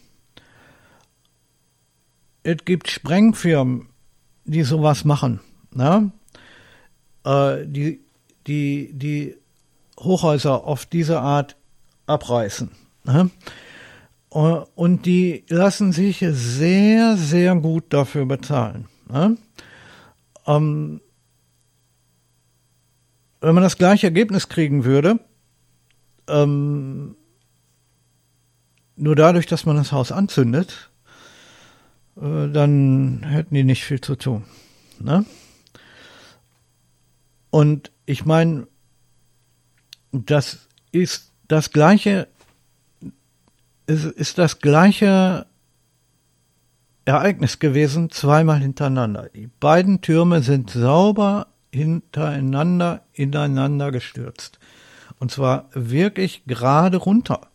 Es 2.43 2.59
gibt 2.65 2.89
Sprengfirmen, 2.89 3.89
die 4.45 4.63
sowas 4.63 5.05
machen. 5.05 5.41
Ne? 5.73 6.11
Äh, 7.25 7.67
die, 7.67 8.01
die, 8.47 8.91
die 8.93 9.37
Hochhäuser 9.99 10.65
auf 10.65 10.87
diese 10.87 11.21
Art 11.21 11.57
abreißen. 12.07 12.71
Ne? 13.05 13.31
Äh, 14.31 14.39
und 14.75 15.07
die 15.07 15.45
lassen 15.49 15.93
sich 15.93 16.25
sehr, 16.29 17.17
sehr 17.17 17.57
gut 17.57 17.85
dafür 17.93 18.27
bezahlen. 18.27 18.89
Ne? 19.09 19.37
ähm, 20.47 21.01
wenn 23.41 23.55
man 23.55 23.63
das 23.63 23.79
gleiche 23.79 24.07
Ergebnis 24.07 24.49
kriegen 24.49 24.85
würde, 24.85 25.21
ähm, 26.29 27.17
nur 28.97 29.17
dadurch, 29.17 29.47
dass 29.47 29.67
man 29.67 29.77
das 29.77 29.93
Haus 29.93 30.13
anzündet, 30.13 30.91
äh, 32.17 32.49
dann 32.49 33.23
hätten 33.25 33.55
die 33.55 33.65
nicht 33.65 33.85
viel 33.85 34.01
zu 34.01 34.17
tun. 34.17 34.45
Ne? 35.01 35.25
Und 37.51 37.91
ich 38.07 38.25
meine, 38.25 38.67
das 40.13 40.69
ist 40.93 41.33
das 41.49 41.71
gleiche, 41.71 42.29
ist, 43.87 44.05
ist 44.05 44.39
das 44.39 44.61
gleiche 44.61 45.47
Ereignis 47.05 47.59
gewesen, 47.59 48.11
zweimal 48.11 48.61
hintereinander. 48.61 49.29
Die 49.35 49.47
beiden 49.47 50.01
Türme 50.01 50.43
sind 50.43 50.71
sauber 50.71 51.49
hintereinander 51.71 53.03
ineinander 53.13 53.91
gestürzt. 53.91 54.59
Und 55.19 55.31
zwar 55.31 55.69
wirklich 55.75 56.45
gerade 56.47 56.97
runter. 56.97 57.49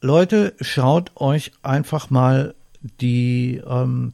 Leute, 0.00 0.54
schaut 0.60 1.12
euch 1.16 1.52
einfach 1.62 2.10
mal 2.10 2.54
die, 3.00 3.60
ähm, 3.66 4.12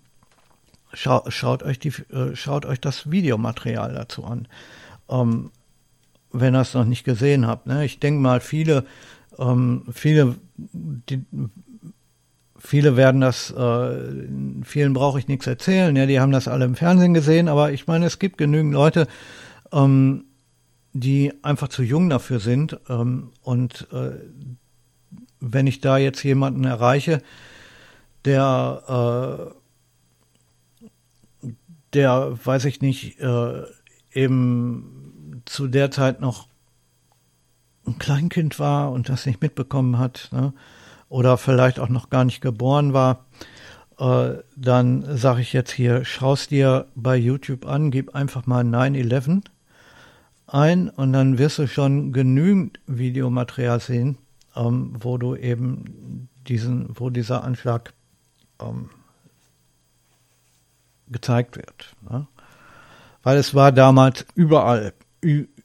schau, 0.92 1.24
schaut 1.28 1.62
euch 1.62 1.78
die, 1.78 1.92
äh, 2.12 2.34
schaut 2.34 2.64
euch 2.64 2.80
das 2.80 3.10
Videomaterial 3.10 3.92
dazu 3.92 4.24
an. 4.24 4.48
Ähm, 5.10 5.50
wenn 6.32 6.54
ihr 6.54 6.62
es 6.62 6.74
noch 6.74 6.84
nicht 6.84 7.04
gesehen 7.04 7.46
habt. 7.46 7.66
Ne? 7.66 7.84
Ich 7.84 8.00
denke 8.00 8.20
mal, 8.20 8.40
viele, 8.40 8.84
ähm, 9.38 9.84
viele, 9.92 10.36
die, 10.56 11.24
viele 12.58 12.96
werden 12.96 13.20
das, 13.20 13.50
äh, 13.50 14.26
vielen 14.64 14.94
brauche 14.94 15.18
ich 15.18 15.28
nichts 15.28 15.46
erzählen, 15.46 15.94
ja, 15.94 16.06
die 16.06 16.18
haben 16.18 16.32
das 16.32 16.48
alle 16.48 16.64
im 16.64 16.74
Fernsehen 16.74 17.14
gesehen, 17.14 17.48
aber 17.48 17.72
ich 17.72 17.86
meine, 17.86 18.06
es 18.06 18.18
gibt 18.18 18.38
genügend 18.38 18.72
Leute, 18.72 19.06
ähm, 19.70 20.24
die 20.92 21.32
einfach 21.42 21.68
zu 21.68 21.82
jung 21.82 22.08
dafür 22.08 22.40
sind. 22.40 22.78
Ähm, 22.88 23.30
und 23.42 23.86
äh, 23.92 24.12
wenn 25.52 25.66
ich 25.66 25.80
da 25.80 25.98
jetzt 25.98 26.22
jemanden 26.22 26.64
erreiche, 26.64 27.22
der, 28.24 29.52
äh, 31.42 31.48
der, 31.92 32.38
weiß 32.44 32.64
ich 32.64 32.80
nicht, 32.80 33.20
äh, 33.20 33.62
eben 34.12 35.42
zu 35.44 35.68
der 35.68 35.90
Zeit 35.90 36.20
noch 36.20 36.48
ein 37.86 37.98
Kleinkind 37.98 38.58
war 38.58 38.92
und 38.92 39.08
das 39.08 39.26
nicht 39.26 39.42
mitbekommen 39.42 39.98
hat, 39.98 40.30
ne? 40.32 40.54
oder 41.08 41.36
vielleicht 41.36 41.78
auch 41.78 41.90
noch 41.90 42.08
gar 42.08 42.24
nicht 42.24 42.40
geboren 42.40 42.94
war, 42.94 43.26
äh, 43.98 44.38
dann 44.56 45.16
sage 45.16 45.42
ich 45.42 45.52
jetzt 45.52 45.72
hier, 45.72 46.04
schaust 46.04 46.50
dir 46.50 46.86
bei 46.94 47.16
YouTube 47.16 47.66
an, 47.66 47.90
gib 47.90 48.14
einfach 48.14 48.46
mal 48.46 48.64
9-11 48.64 49.42
ein 50.46 50.88
und 50.88 51.12
dann 51.12 51.38
wirst 51.38 51.58
du 51.58 51.66
schon 51.66 52.12
genügend 52.12 52.80
Videomaterial 52.86 53.80
sehen, 53.80 54.18
ähm, 54.56 54.94
wo 54.98 55.18
du 55.18 55.36
eben 55.36 56.28
diesen, 56.46 56.88
wo 56.98 57.10
dieser 57.10 57.44
Anschlag 57.44 57.92
ähm, 58.60 58.90
gezeigt 61.08 61.56
wird. 61.56 61.94
Ne? 62.08 62.26
Weil 63.22 63.38
es 63.38 63.54
war 63.54 63.72
damals 63.72 64.26
überall, 64.34 64.92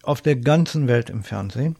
auf 0.04 0.22
der 0.22 0.38
ganzen 0.38 0.88
Welt 0.88 1.10
im 1.10 1.24
Fernsehen. 1.24 1.76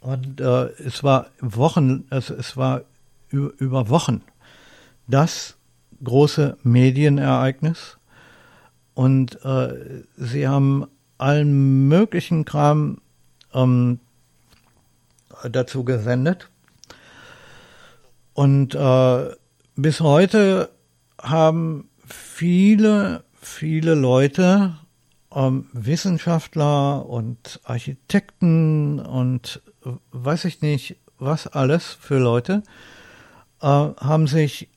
Und 0.00 0.40
äh, 0.40 0.66
es 0.82 1.02
war 1.02 1.30
Wochen, 1.40 2.06
es, 2.10 2.30
es 2.30 2.56
war 2.56 2.82
über 3.30 3.88
Wochen 3.88 4.22
das 5.06 5.56
große 6.02 6.56
Medienereignis. 6.62 7.98
Und 8.94 9.44
äh, 9.44 10.04
sie 10.16 10.48
haben 10.48 10.86
allen 11.18 11.88
möglichen 11.88 12.44
Kram 12.44 13.00
ähm, 13.52 14.00
dazu 15.50 15.84
gesendet. 15.84 16.48
Und 18.34 18.74
äh, 18.74 19.30
bis 19.76 20.00
heute 20.00 20.70
haben 21.20 21.88
viele, 22.06 23.24
viele 23.40 23.94
Leute, 23.94 24.76
ähm, 25.34 25.68
Wissenschaftler 25.72 27.06
und 27.06 27.60
Architekten 27.64 29.00
und 29.00 29.62
weiß 30.12 30.44
ich 30.44 30.62
nicht, 30.62 30.96
was 31.18 31.46
alles 31.46 31.86
für 32.00 32.18
Leute, 32.18 32.62
äh, 33.60 33.66
haben 33.66 34.26
sich 34.26 34.68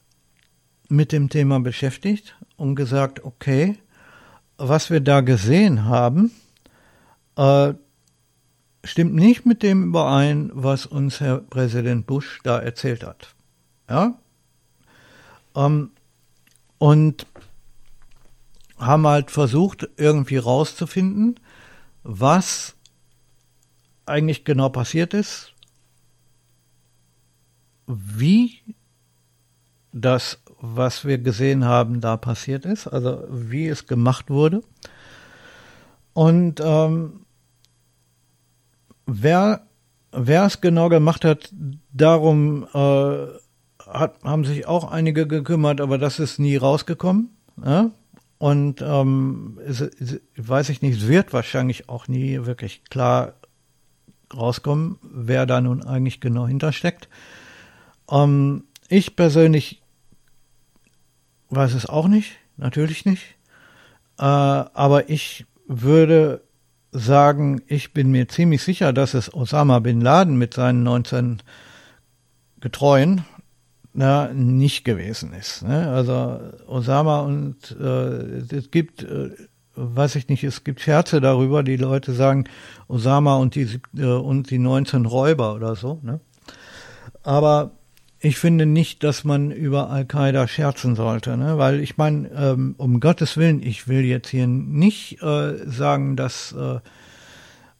mit 0.89 1.11
dem 1.11 1.29
Thema 1.29 1.59
beschäftigt 1.59 2.35
und 2.57 2.75
gesagt, 2.75 3.23
okay, 3.23 3.77
was 4.57 4.89
wir 4.89 4.99
da 4.99 5.21
gesehen 5.21 5.85
haben, 5.85 6.31
äh, 7.37 7.73
stimmt 8.83 9.13
nicht 9.13 9.45
mit 9.45 9.63
dem 9.63 9.89
überein, 9.89 10.51
was 10.53 10.85
uns 10.85 11.19
Herr 11.19 11.37
Präsident 11.37 12.07
Bush 12.07 12.39
da 12.43 12.59
erzählt 12.59 13.03
hat. 13.03 13.33
Ja? 13.89 14.19
Ähm, 15.55 15.91
und 16.77 17.27
haben 18.77 19.05
halt 19.05 19.29
versucht, 19.29 19.87
irgendwie 19.97 20.37
rauszufinden, 20.37 21.39
was 22.03 22.75
eigentlich 24.05 24.43
genau 24.43 24.69
passiert 24.69 25.13
ist, 25.13 25.53
wie 27.85 28.61
das 29.93 30.39
was 30.61 31.05
wir 31.05 31.17
gesehen 31.17 31.65
haben, 31.65 32.01
da 32.01 32.17
passiert 32.17 32.65
ist, 32.65 32.87
also 32.87 33.23
wie 33.29 33.67
es 33.67 33.87
gemacht 33.87 34.29
wurde. 34.29 34.61
Und 36.13 36.61
ähm, 36.63 37.20
wer, 39.11 39.67
wer 40.11 40.45
es 40.45 40.61
genau 40.61 40.89
gemacht 40.89 41.25
hat, 41.25 41.51
darum 41.91 42.67
äh, 42.73 43.27
hat, 43.85 44.23
haben 44.23 44.45
sich 44.45 44.67
auch 44.67 44.91
einige 44.91 45.27
gekümmert, 45.27 45.81
aber 45.81 45.97
das 45.97 46.19
ist 46.19 46.39
nie 46.39 46.55
rausgekommen. 46.55 47.29
Ja? 47.63 47.91
Und 48.37 48.81
ähm, 48.81 49.59
es, 49.65 49.81
es, 49.81 50.19
weiß 50.37 50.69
ich 50.69 50.81
nicht, 50.81 51.07
wird 51.07 51.33
wahrscheinlich 51.33 51.89
auch 51.89 52.07
nie 52.07 52.45
wirklich 52.45 52.83
klar 52.89 53.33
rauskommen, 54.35 54.97
wer 55.03 55.45
da 55.45 55.61
nun 55.61 55.83
eigentlich 55.83 56.21
genau 56.21 56.47
hintersteckt. 56.47 57.09
Ähm, 58.09 58.63
ich 58.87 59.15
persönlich 59.15 59.81
weiß 61.49 61.73
es 61.73 61.85
auch 61.85 62.07
nicht, 62.07 62.37
natürlich 62.57 63.05
nicht. 63.05 63.23
Äh, 64.17 64.23
aber 64.23 65.09
ich 65.09 65.45
würde 65.67 66.41
sagen, 66.91 67.61
ich 67.67 67.93
bin 67.93 68.11
mir 68.11 68.27
ziemlich 68.27 68.63
sicher, 68.63 68.93
dass 68.93 69.13
es 69.13 69.33
Osama 69.33 69.79
bin 69.79 70.01
Laden 70.01 70.37
mit 70.37 70.53
seinen 70.53 70.83
19 70.83 71.41
Getreuen 72.59 73.25
na, 73.93 74.31
nicht 74.33 74.85
gewesen 74.85 75.33
ist. 75.33 75.63
Ne? 75.63 75.89
Also 75.89 76.39
Osama 76.67 77.21
und 77.21 77.75
äh, 77.79 78.55
es 78.55 78.71
gibt, 78.71 79.03
äh, 79.03 79.31
weiß 79.75 80.15
ich 80.15 80.29
nicht, 80.29 80.43
es 80.43 80.63
gibt 80.63 80.81
Scherze 80.81 81.19
darüber, 81.19 81.63
die 81.63 81.75
Leute 81.75 82.13
sagen 82.13 82.45
Osama 82.87 83.35
und 83.35 83.55
die 83.55 83.81
äh, 83.97 84.05
und 84.05 84.49
die 84.49 84.59
19 84.59 85.05
Räuber 85.05 85.55
oder 85.55 85.75
so. 85.75 85.99
Ne? 86.03 86.19
Aber 87.23 87.71
ich 88.23 88.37
finde 88.37 88.67
nicht, 88.67 89.03
dass 89.03 89.23
man 89.23 89.49
über 89.49 89.89
Al-Qaida 89.89 90.47
scherzen 90.47 90.95
sollte, 90.95 91.37
ne? 91.37 91.57
weil 91.57 91.79
ich 91.79 91.97
meine, 91.97 92.29
ähm, 92.29 92.75
um 92.77 92.99
Gottes 92.99 93.35
Willen, 93.35 93.63
ich 93.63 93.87
will 93.87 94.05
jetzt 94.05 94.29
hier 94.29 94.45
nicht 94.45 95.23
äh, 95.23 95.57
sagen, 95.67 96.15
dass 96.15 96.51
äh, 96.51 96.79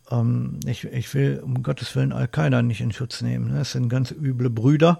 ähm, 0.10 0.60
ich, 0.66 0.86
ich 0.86 1.14
will 1.14 1.42
um 1.44 1.62
Gottes 1.62 1.96
Willen 1.96 2.12
Al-Qaida 2.12 2.64
nicht 2.64 2.82
in 2.82 2.92
Schutz 2.92 3.22
nehmen. 3.22 3.52
Ne? 3.52 3.60
Das 3.60 3.74
sind 3.74 3.88
ganz 3.88 4.10
üble 4.10 4.50
Brüder 4.50 5.00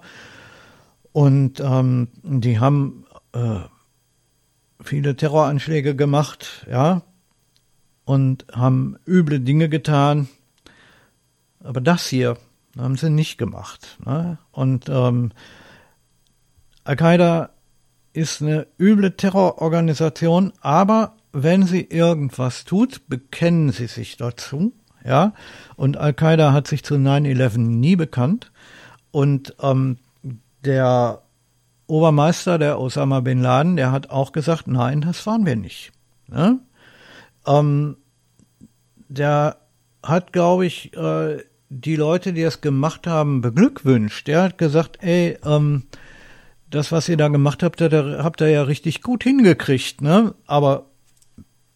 und 1.10 1.58
ähm, 1.58 2.06
die 2.22 2.60
haben 2.60 3.04
äh, 3.32 3.60
viele 4.80 5.16
Terroranschläge 5.16 5.96
gemacht, 5.96 6.66
ja, 6.70 7.02
und 8.04 8.46
haben 8.52 8.96
üble 9.06 9.40
Dinge 9.40 9.68
getan. 9.68 10.28
Aber 11.60 11.80
das 11.80 12.06
hier, 12.06 12.36
haben 12.78 12.96
sie 12.96 13.10
nicht 13.10 13.38
gemacht. 13.38 13.98
Ne? 14.04 14.38
Und 14.50 14.88
ähm, 14.88 15.32
Al-Qaida 16.84 17.50
ist 18.12 18.42
eine 18.42 18.66
üble 18.78 19.16
Terrororganisation, 19.16 20.52
aber 20.60 21.16
wenn 21.32 21.64
sie 21.64 21.82
irgendwas 21.82 22.64
tut, 22.64 23.08
bekennen 23.08 23.72
sie 23.72 23.86
sich 23.86 24.16
dazu. 24.16 24.72
Ja, 25.04 25.32
und 25.74 25.96
Al-Qaida 25.96 26.52
hat 26.52 26.68
sich 26.68 26.84
zu 26.84 26.94
9-11 26.94 27.58
nie 27.58 27.96
bekannt. 27.96 28.52
Und 29.10 29.56
ähm, 29.60 29.98
der 30.64 31.22
Obermeister, 31.86 32.58
der 32.58 32.80
Osama 32.80 33.20
bin 33.20 33.42
Laden, 33.42 33.76
der 33.76 33.90
hat 33.90 34.10
auch 34.10 34.32
gesagt, 34.32 34.68
nein, 34.68 35.00
das 35.00 35.26
waren 35.26 35.44
wir 35.44 35.56
nicht. 35.56 35.92
Ne? 36.28 36.60
Ähm, 37.46 37.96
der 39.08 39.56
hat, 40.02 40.32
glaube 40.32 40.66
ich, 40.66 40.96
äh, 40.96 41.38
die 41.72 41.96
Leute, 41.96 42.32
die 42.32 42.42
es 42.42 42.60
gemacht 42.60 43.06
haben, 43.06 43.40
beglückwünscht. 43.40 44.28
Er 44.28 44.42
hat 44.42 44.58
gesagt, 44.58 45.02
ey, 45.02 45.38
ähm, 45.44 45.84
das, 46.68 46.92
was 46.92 47.08
ihr 47.08 47.16
da 47.16 47.28
gemacht 47.28 47.62
habt, 47.62 47.80
da 47.80 48.22
habt 48.22 48.40
ihr 48.40 48.48
ja 48.48 48.62
richtig 48.62 49.02
gut 49.02 49.24
hingekriegt, 49.24 50.00
ne? 50.02 50.34
Aber 50.46 50.86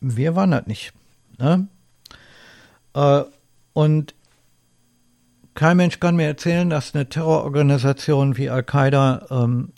wir 0.00 0.36
waren 0.36 0.50
das 0.50 0.66
nicht. 0.66 0.92
Ne? 1.38 1.68
Äh, 2.94 3.24
und 3.72 4.14
kein 5.54 5.78
Mensch 5.78 5.98
kann 6.00 6.16
mir 6.16 6.26
erzählen, 6.26 6.68
dass 6.68 6.94
eine 6.94 7.08
Terrororganisation 7.08 8.36
wie 8.36 8.50
Al-Qaida 8.50 9.26
ähm, 9.30 9.72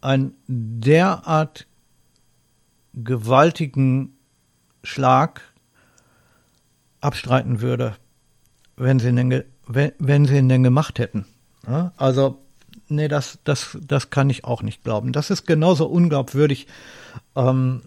einen 0.00 0.34
derart 0.46 1.66
gewaltigen 2.94 4.16
Schlag 4.84 5.42
abstreiten 7.00 7.60
würde, 7.60 7.96
wenn 8.76 8.98
sie 8.98 9.08
ihn 9.08 9.16
denn, 9.16 9.44
wenn, 9.66 9.92
wenn 9.98 10.24
sie 10.26 10.36
ihn 10.36 10.48
denn 10.48 10.62
gemacht 10.62 10.98
hätten. 10.98 11.26
Ja? 11.66 11.92
Also, 11.96 12.38
nee, 12.88 13.08
das, 13.08 13.38
das, 13.44 13.76
das 13.80 14.10
kann 14.10 14.30
ich 14.30 14.44
auch 14.44 14.62
nicht 14.62 14.84
glauben. 14.84 15.12
Das 15.12 15.30
ist 15.30 15.46
genauso 15.46 15.86
unglaubwürdig 15.86 16.66
ähm, 17.34 17.82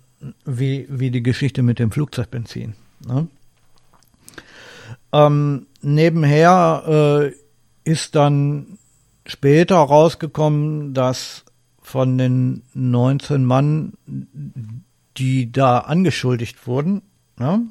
wie, 0.45 0.87
wie 0.89 1.11
die 1.11 1.23
Geschichte 1.23 1.61
mit 1.61 1.79
dem 1.79 1.91
Flugzeugbenzin. 1.91 2.75
Ne? 3.07 3.27
Ähm, 5.11 5.67
nebenher 5.81 7.31
äh, 7.33 7.89
ist 7.89 8.15
dann 8.15 8.77
später 9.25 9.77
rausgekommen, 9.77 10.93
dass 10.93 11.45
von 11.81 12.17
den 12.17 12.63
19 12.73 13.43
Mann, 13.43 13.93
die 15.17 15.51
da 15.51 15.79
angeschuldigt 15.79 16.67
wurden, 16.67 17.01
ne, 17.37 17.61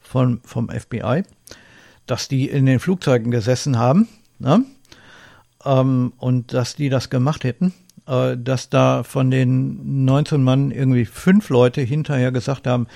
von, 0.00 0.40
vom 0.44 0.68
FBI, 0.68 1.22
dass 2.06 2.28
die 2.28 2.48
in 2.48 2.66
den 2.66 2.80
Flugzeugen 2.80 3.30
gesessen 3.30 3.78
haben 3.78 4.08
ne, 4.38 4.64
ähm, 5.64 6.12
und 6.18 6.52
dass 6.52 6.76
die 6.76 6.88
das 6.88 7.10
gemacht 7.10 7.44
hätten, 7.44 7.72
äh, 8.06 8.36
dass 8.36 8.68
da 8.68 9.02
von 9.02 9.30
den 9.30 10.04
19 10.04 10.42
Mann 10.42 10.70
irgendwie 10.70 11.04
fünf 11.04 11.48
Leute 11.48 11.80
hinterher 11.80 12.32
gesagt 12.32 12.66
haben, 12.66 12.86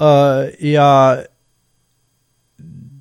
äh, 0.00 0.70
ja, 0.70 1.22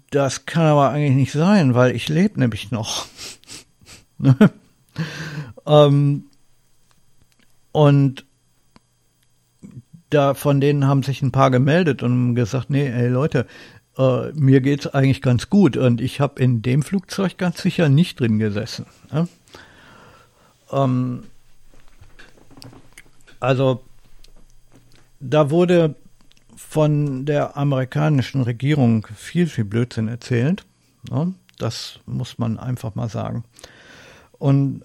das 0.09 0.45
kann 0.45 0.65
aber 0.65 0.89
eigentlich 0.89 1.15
nicht 1.15 1.31
sein, 1.31 1.75
weil 1.75 1.95
ich 1.95 2.07
lebe 2.07 2.39
nämlich 2.39 2.71
noch. 2.71 3.07
ähm, 5.65 6.23
und 7.71 8.25
da 10.09 10.33
von 10.33 10.61
denen 10.61 10.87
haben 10.87 11.03
sich 11.03 11.21
ein 11.21 11.33
paar 11.33 11.51
gemeldet 11.51 12.01
und 12.01 12.35
gesagt, 12.35 12.69
nee, 12.69 12.87
ey 12.87 13.09
Leute, 13.09 13.45
äh, 13.97 14.31
mir 14.33 14.61
geht's 14.61 14.87
eigentlich 14.87 15.21
ganz 15.21 15.49
gut 15.49 15.77
und 15.77 16.01
ich 16.01 16.19
habe 16.19 16.41
in 16.41 16.61
dem 16.61 16.83
Flugzeug 16.83 17.37
ganz 17.37 17.61
sicher 17.61 17.89
nicht 17.89 18.19
drin 18.19 18.39
gesessen. 18.39 18.85
Ne? 19.11 19.27
Ähm, 20.71 21.23
also 23.39 23.83
da 25.19 25.49
wurde 25.49 25.95
von 26.55 27.25
der 27.25 27.57
amerikanischen 27.57 28.41
Regierung 28.41 29.07
viel, 29.15 29.47
viel 29.47 29.65
Blödsinn 29.65 30.07
erzählt. 30.07 30.65
Ne? 31.09 31.33
Das 31.57 31.99
muss 32.05 32.37
man 32.37 32.59
einfach 32.59 32.95
mal 32.95 33.09
sagen. 33.09 33.43
Und 34.33 34.83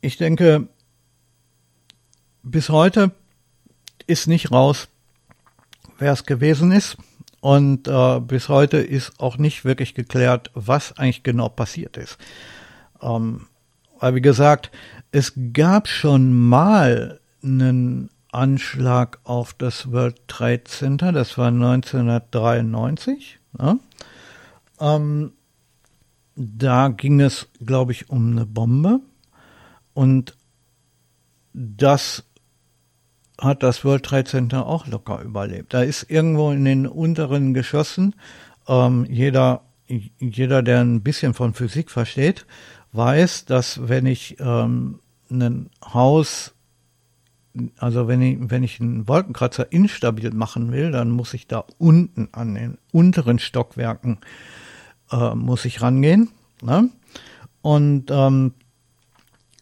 ich 0.00 0.16
denke, 0.16 0.68
bis 2.42 2.68
heute 2.68 3.10
ist 4.06 4.28
nicht 4.28 4.50
raus, 4.50 4.88
wer 6.00 6.12
es 6.12 6.24
gewesen 6.24 6.72
ist. 6.72 6.96
Und 7.40 7.88
äh, 7.88 8.20
bis 8.20 8.48
heute 8.48 8.78
ist 8.78 9.18
auch 9.18 9.38
nicht 9.38 9.64
wirklich 9.64 9.94
geklärt, 9.94 10.50
was 10.54 10.98
eigentlich 10.98 11.22
genau 11.22 11.48
passiert 11.48 11.96
ist. 11.96 12.18
Ähm, 13.00 13.46
weil, 13.98 14.14
wie 14.16 14.20
gesagt, 14.20 14.70
es 15.12 15.32
gab 15.52 15.88
schon 15.88 16.34
mal 16.34 17.20
einen 17.42 18.10
Anschlag 18.32 19.18
auf 19.24 19.54
das 19.54 19.90
World 19.90 20.28
Trade 20.28 20.64
Center, 20.64 21.12
das 21.12 21.38
war 21.38 21.48
1993. 21.48 23.38
Ja. 23.58 23.76
Ähm, 24.80 25.32
da 26.36 26.88
ging 26.88 27.20
es, 27.20 27.48
glaube 27.64 27.92
ich, 27.92 28.08
um 28.10 28.32
eine 28.32 28.46
Bombe. 28.46 29.00
Und 29.94 30.36
das 31.52 32.24
hat 33.40 33.62
das 33.62 33.84
World 33.84 34.04
Trade 34.04 34.24
Center 34.24 34.66
auch 34.66 34.86
locker 34.86 35.22
überlebt. 35.22 35.74
Da 35.74 35.82
ist 35.82 36.10
irgendwo 36.10 36.50
in 36.50 36.64
den 36.64 36.86
unteren 36.86 37.54
Geschossen, 37.54 38.14
ähm, 38.68 39.06
jeder, 39.08 39.62
jeder, 40.18 40.62
der 40.62 40.80
ein 40.80 41.02
bisschen 41.02 41.34
von 41.34 41.54
Physik 41.54 41.90
versteht, 41.90 42.46
weiß, 42.92 43.46
dass 43.46 43.88
wenn 43.88 44.06
ich 44.06 44.36
ähm, 44.40 45.00
ein 45.30 45.70
Haus 45.82 46.54
also 47.78 48.06
wenn 48.06 48.22
ich, 48.22 48.38
wenn 48.40 48.62
ich 48.62 48.80
einen 48.80 49.08
Wolkenkratzer 49.08 49.72
instabil 49.72 50.30
machen 50.30 50.70
will, 50.72 50.92
dann 50.92 51.10
muss 51.10 51.34
ich 51.34 51.48
da 51.48 51.64
unten 51.78 52.28
an 52.32 52.54
den 52.54 52.78
unteren 52.92 53.38
Stockwerken 53.38 54.18
äh, 55.10 55.34
muss 55.34 55.64
ich 55.64 55.82
rangehen. 55.82 56.30
Ne? 56.62 56.90
Und 57.62 58.06
ähm, 58.10 58.54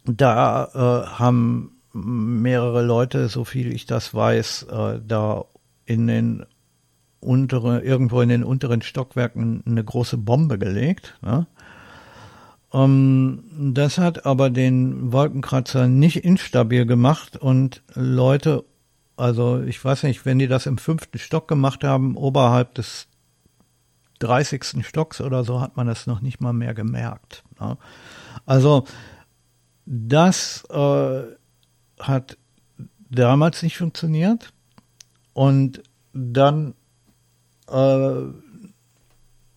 da 0.04 0.68
äh, 0.74 1.18
haben 1.18 1.77
mehrere 2.04 2.82
Leute, 2.82 3.28
so 3.28 3.44
viel 3.44 3.72
ich 3.72 3.87
das 3.87 4.14
weiß, 4.14 4.64
äh, 4.70 5.00
da 5.06 5.44
in 5.84 6.06
den 6.06 6.46
unteren, 7.20 7.82
irgendwo 7.82 8.20
in 8.20 8.28
den 8.28 8.44
unteren 8.44 8.82
Stockwerken 8.82 9.62
eine 9.66 9.82
große 9.82 10.18
Bombe 10.18 10.58
gelegt. 10.58 11.18
Ne? 11.22 11.46
Ähm, 12.72 13.44
das 13.74 13.98
hat 13.98 14.26
aber 14.26 14.50
den 14.50 15.12
Wolkenkratzer 15.12 15.88
nicht 15.88 16.24
instabil 16.24 16.87
gemacht 16.87 17.37
und 17.37 17.82
Leute, 17.94 18.64
also 19.16 19.62
ich 19.62 19.82
weiß 19.82 20.04
nicht, 20.04 20.26
wenn 20.26 20.38
die 20.38 20.48
das 20.48 20.66
im 20.66 20.78
fünften 20.78 21.18
Stock 21.18 21.48
gemacht 21.48 21.82
haben, 21.84 22.16
oberhalb 22.16 22.74
des 22.74 23.08
30. 24.20 24.84
Stocks 24.87 25.20
oder 25.20 25.44
so, 25.44 25.61
hat 25.61 25.76
man 25.76 25.87
das 25.87 26.06
noch 26.06 26.20
nicht 26.20 26.40
mal 26.40 26.52
mehr 26.52 26.74
gemerkt. 26.74 27.44
Ne? 27.61 27.78
Also 28.46 28.84
das 29.87 30.64
äh, 30.70 31.22
hat 32.00 32.37
damals 33.11 33.62
nicht 33.62 33.78
funktioniert 33.78 34.52
und 35.32 35.82
dann 36.12 36.74
äh, 37.68 38.22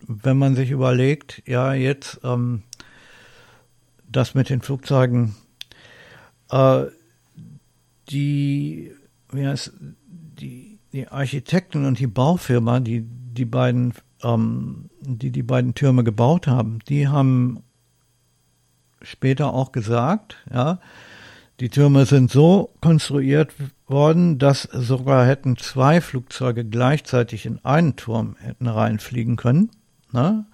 wenn 0.06 0.38
man 0.38 0.54
sich 0.54 0.70
überlegt, 0.70 1.42
ja, 1.46 1.74
jetzt 1.74 2.20
ähm, 2.24 2.62
das 4.08 4.34
mit 4.34 4.50
den 4.50 4.60
Flugzeugen. 4.60 5.34
Äh, 6.50 6.84
die, 8.08 8.92
wie 9.30 9.46
heißt, 9.46 9.72
die, 9.80 10.78
die 10.92 11.08
Architekten 11.08 11.86
und 11.86 11.98
die 11.98 12.06
Baufirma, 12.06 12.80
die 12.80 13.02
die 13.02 13.46
beiden, 13.46 13.94
ähm, 14.22 14.90
die 15.00 15.30
die 15.30 15.42
beiden 15.42 15.74
Türme 15.74 16.04
gebaut 16.04 16.46
haben, 16.46 16.80
die 16.88 17.08
haben 17.08 17.62
später 19.00 19.54
auch 19.54 19.72
gesagt, 19.72 20.36
ja, 20.52 20.78
die 21.62 21.68
Türme 21.68 22.06
sind 22.06 22.28
so 22.28 22.70
konstruiert 22.80 23.52
worden, 23.86 24.40
dass 24.40 24.62
sogar 24.62 25.24
hätten 25.24 25.56
zwei 25.56 26.00
Flugzeuge 26.00 26.64
gleichzeitig 26.64 27.46
in 27.46 27.64
einen 27.64 27.94
Turm 27.94 28.34
hätten 28.40 28.66
reinfliegen 28.66 29.36
können, 29.36 29.70
ne? 30.10 30.44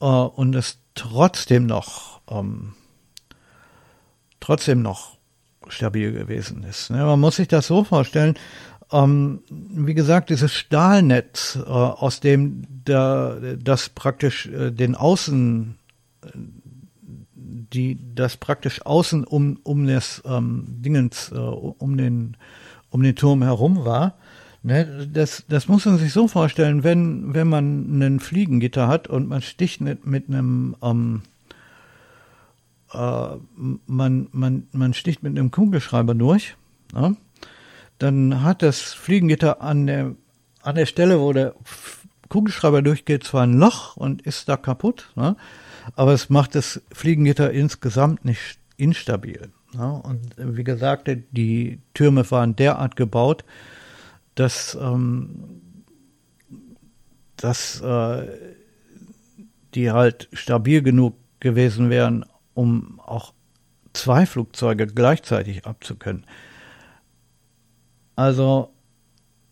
Äh, 0.00 0.06
und 0.06 0.54
es 0.54 0.78
trotzdem 0.94 1.66
noch 1.66 2.22
ähm, 2.30 2.72
trotzdem 4.40 4.80
noch 4.80 5.18
stabil 5.68 6.10
gewesen 6.12 6.62
ist. 6.62 6.88
Ne? 6.88 7.04
Man 7.04 7.20
muss 7.20 7.36
sich 7.36 7.48
das 7.48 7.66
so 7.66 7.84
vorstellen, 7.84 8.38
ähm, 8.92 9.42
wie 9.50 9.92
gesagt, 9.92 10.30
dieses 10.30 10.54
Stahlnetz, 10.54 11.58
äh, 11.62 11.68
aus 11.68 12.20
dem 12.20 12.62
der, 12.86 13.58
das 13.58 13.90
praktisch 13.90 14.46
äh, 14.46 14.70
den 14.70 14.94
Außen, 14.94 15.76
die 17.72 17.98
das 18.14 18.36
praktisch 18.36 18.84
außen 18.84 19.24
um 19.24 19.58
um 19.62 19.86
das 19.86 20.22
ähm, 20.24 20.64
Dingens, 20.66 21.30
äh, 21.32 21.38
um 21.38 21.96
den 21.96 22.36
um 22.90 23.02
den 23.02 23.16
Turm 23.16 23.42
herum 23.42 23.84
war. 23.84 24.14
Ne? 24.62 25.08
Das, 25.12 25.44
das 25.48 25.68
muss 25.68 25.86
man 25.86 25.98
sich 25.98 26.12
so 26.12 26.28
vorstellen, 26.28 26.84
wenn 26.84 27.34
wenn 27.34 27.48
man 27.48 27.86
einen 27.90 28.20
Fliegengitter 28.20 28.88
hat 28.88 29.08
und 29.08 29.28
man 29.28 29.42
sticht 29.42 29.80
mit, 29.80 30.06
mit 30.06 30.28
einem 30.28 30.76
ähm, 30.82 31.22
äh, 32.92 33.36
man, 33.86 34.28
man, 34.32 34.66
man 34.72 34.94
sticht 34.94 35.22
mit 35.22 35.38
einem 35.38 35.50
Kugelschreiber 35.50 36.14
durch, 36.14 36.56
ja, 36.94 37.12
dann 37.98 38.42
hat 38.42 38.62
das 38.62 38.80
Fliegengitter 38.92 39.60
an 39.60 39.86
der, 39.86 40.14
an 40.62 40.74
der 40.74 40.86
Stelle, 40.86 41.20
wo 41.20 41.32
der 41.32 41.54
Kugelschreiber 42.28 42.82
durchgeht, 42.82 43.24
zwar 43.24 43.42
ein 43.42 43.54
Loch 43.54 43.96
und 43.96 44.22
ist 44.22 44.48
da 44.48 44.56
kaputt, 44.56 45.12
ja, 45.16 45.36
aber 45.96 46.12
es 46.12 46.30
macht 46.30 46.54
das 46.54 46.80
Fliegengitter 46.92 47.50
insgesamt 47.50 48.24
nicht 48.24 48.58
instabil. 48.76 49.50
Ja, 49.74 49.90
und 49.90 50.34
wie 50.36 50.64
gesagt, 50.64 51.08
die 51.30 51.80
Türme 51.94 52.28
waren 52.30 52.56
derart 52.56 52.96
gebaut, 52.96 53.44
dass, 54.34 54.76
ähm, 54.80 55.62
dass 57.36 57.80
äh, 57.80 58.26
die 59.74 59.90
halt 59.90 60.28
stabil 60.32 60.82
genug 60.82 61.14
gewesen 61.38 61.90
wären, 61.90 62.24
um 62.54 63.00
auch 63.00 63.32
zwei 63.92 64.26
Flugzeuge 64.26 64.86
gleichzeitig 64.86 65.66
abzukönnen. 65.66 66.24
Also, 68.16 68.72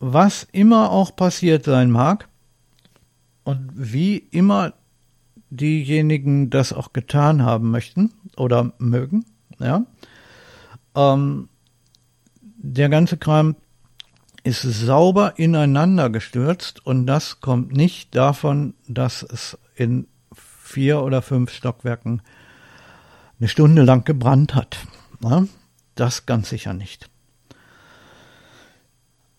was 0.00 0.46
immer 0.52 0.90
auch 0.90 1.14
passiert 1.14 1.64
sein 1.64 1.90
mag 1.90 2.28
und 3.44 3.70
wie 3.74 4.16
immer 4.16 4.74
diejenigen 5.50 6.50
das 6.50 6.72
auch 6.72 6.92
getan 6.92 7.42
haben 7.42 7.70
möchten 7.70 8.12
oder 8.36 8.72
mögen, 8.78 9.24
ja, 9.58 9.84
ähm, 10.94 11.48
der 12.40 12.88
ganze 12.88 13.16
Kram 13.16 13.56
ist 14.44 14.62
sauber 14.62 15.38
ineinander 15.38 16.10
gestürzt 16.10 16.84
und 16.84 17.06
das 17.06 17.40
kommt 17.40 17.72
nicht 17.72 18.14
davon, 18.14 18.74
dass 18.86 19.22
es 19.22 19.58
in 19.74 20.06
vier 20.32 21.02
oder 21.02 21.22
fünf 21.22 21.52
Stockwerken 21.52 22.22
eine 23.38 23.48
Stunde 23.48 23.82
lang 23.82 24.04
gebrannt 24.04 24.54
hat. 24.54 24.78
Ja, 25.22 25.44
das 25.94 26.26
ganz 26.26 26.48
sicher 26.50 26.74
nicht. 26.74 27.08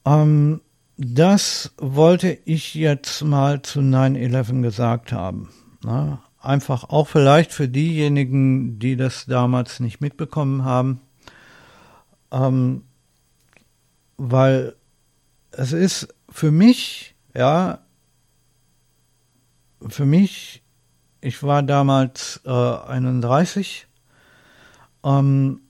Ähm, 0.05 0.61
das 0.97 1.73
wollte 1.77 2.37
ich 2.45 2.73
jetzt 2.73 3.23
mal 3.23 3.61
zu 3.61 3.79
9-11 3.79 4.61
gesagt 4.61 5.11
haben. 5.11 5.49
Ja, 5.83 6.21
einfach 6.41 6.85
auch 6.89 7.07
vielleicht 7.07 7.51
für 7.51 7.67
diejenigen, 7.67 8.79
die 8.79 8.95
das 8.95 9.25
damals 9.25 9.79
nicht 9.79 10.01
mitbekommen 10.01 10.63
haben. 10.65 11.01
Ähm, 12.31 12.83
weil 14.17 14.75
es 15.51 15.71
ist 15.71 16.13
für 16.29 16.51
mich, 16.51 17.15
ja, 17.33 17.79
für 19.87 20.05
mich, 20.05 20.61
ich 21.21 21.41
war 21.43 21.63
damals 21.63 22.41
äh, 22.45 22.49
31, 22.49 23.87
ähm, 25.03 25.61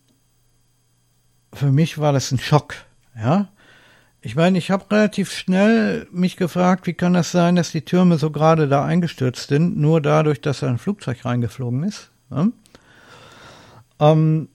für 1.53 1.71
mich 1.71 1.97
war 1.97 2.13
das 2.13 2.31
ein 2.31 2.39
Schock, 2.39 2.75
ja. 3.15 3.49
Ich 4.21 4.35
meine, 4.35 4.57
ich 4.57 4.69
habe 4.69 4.91
relativ 4.91 5.31
schnell 5.31 6.07
mich 6.11 6.35
gefragt, 6.35 6.87
wie 6.87 6.93
kann 6.93 7.13
das 7.13 7.31
sein, 7.31 7.55
dass 7.55 7.71
die 7.71 7.85
Türme 7.85 8.17
so 8.17 8.31
gerade 8.31 8.67
da 8.67 8.83
eingestürzt 8.83 9.47
sind, 9.47 9.77
nur 9.77 10.01
dadurch, 10.01 10.41
dass 10.41 10.61
ein 10.61 10.77
Flugzeug 10.77 11.23
reingeflogen 11.23 11.83
ist. 11.83 12.11
Ja? 12.29 12.49
Ähm, 13.99 14.49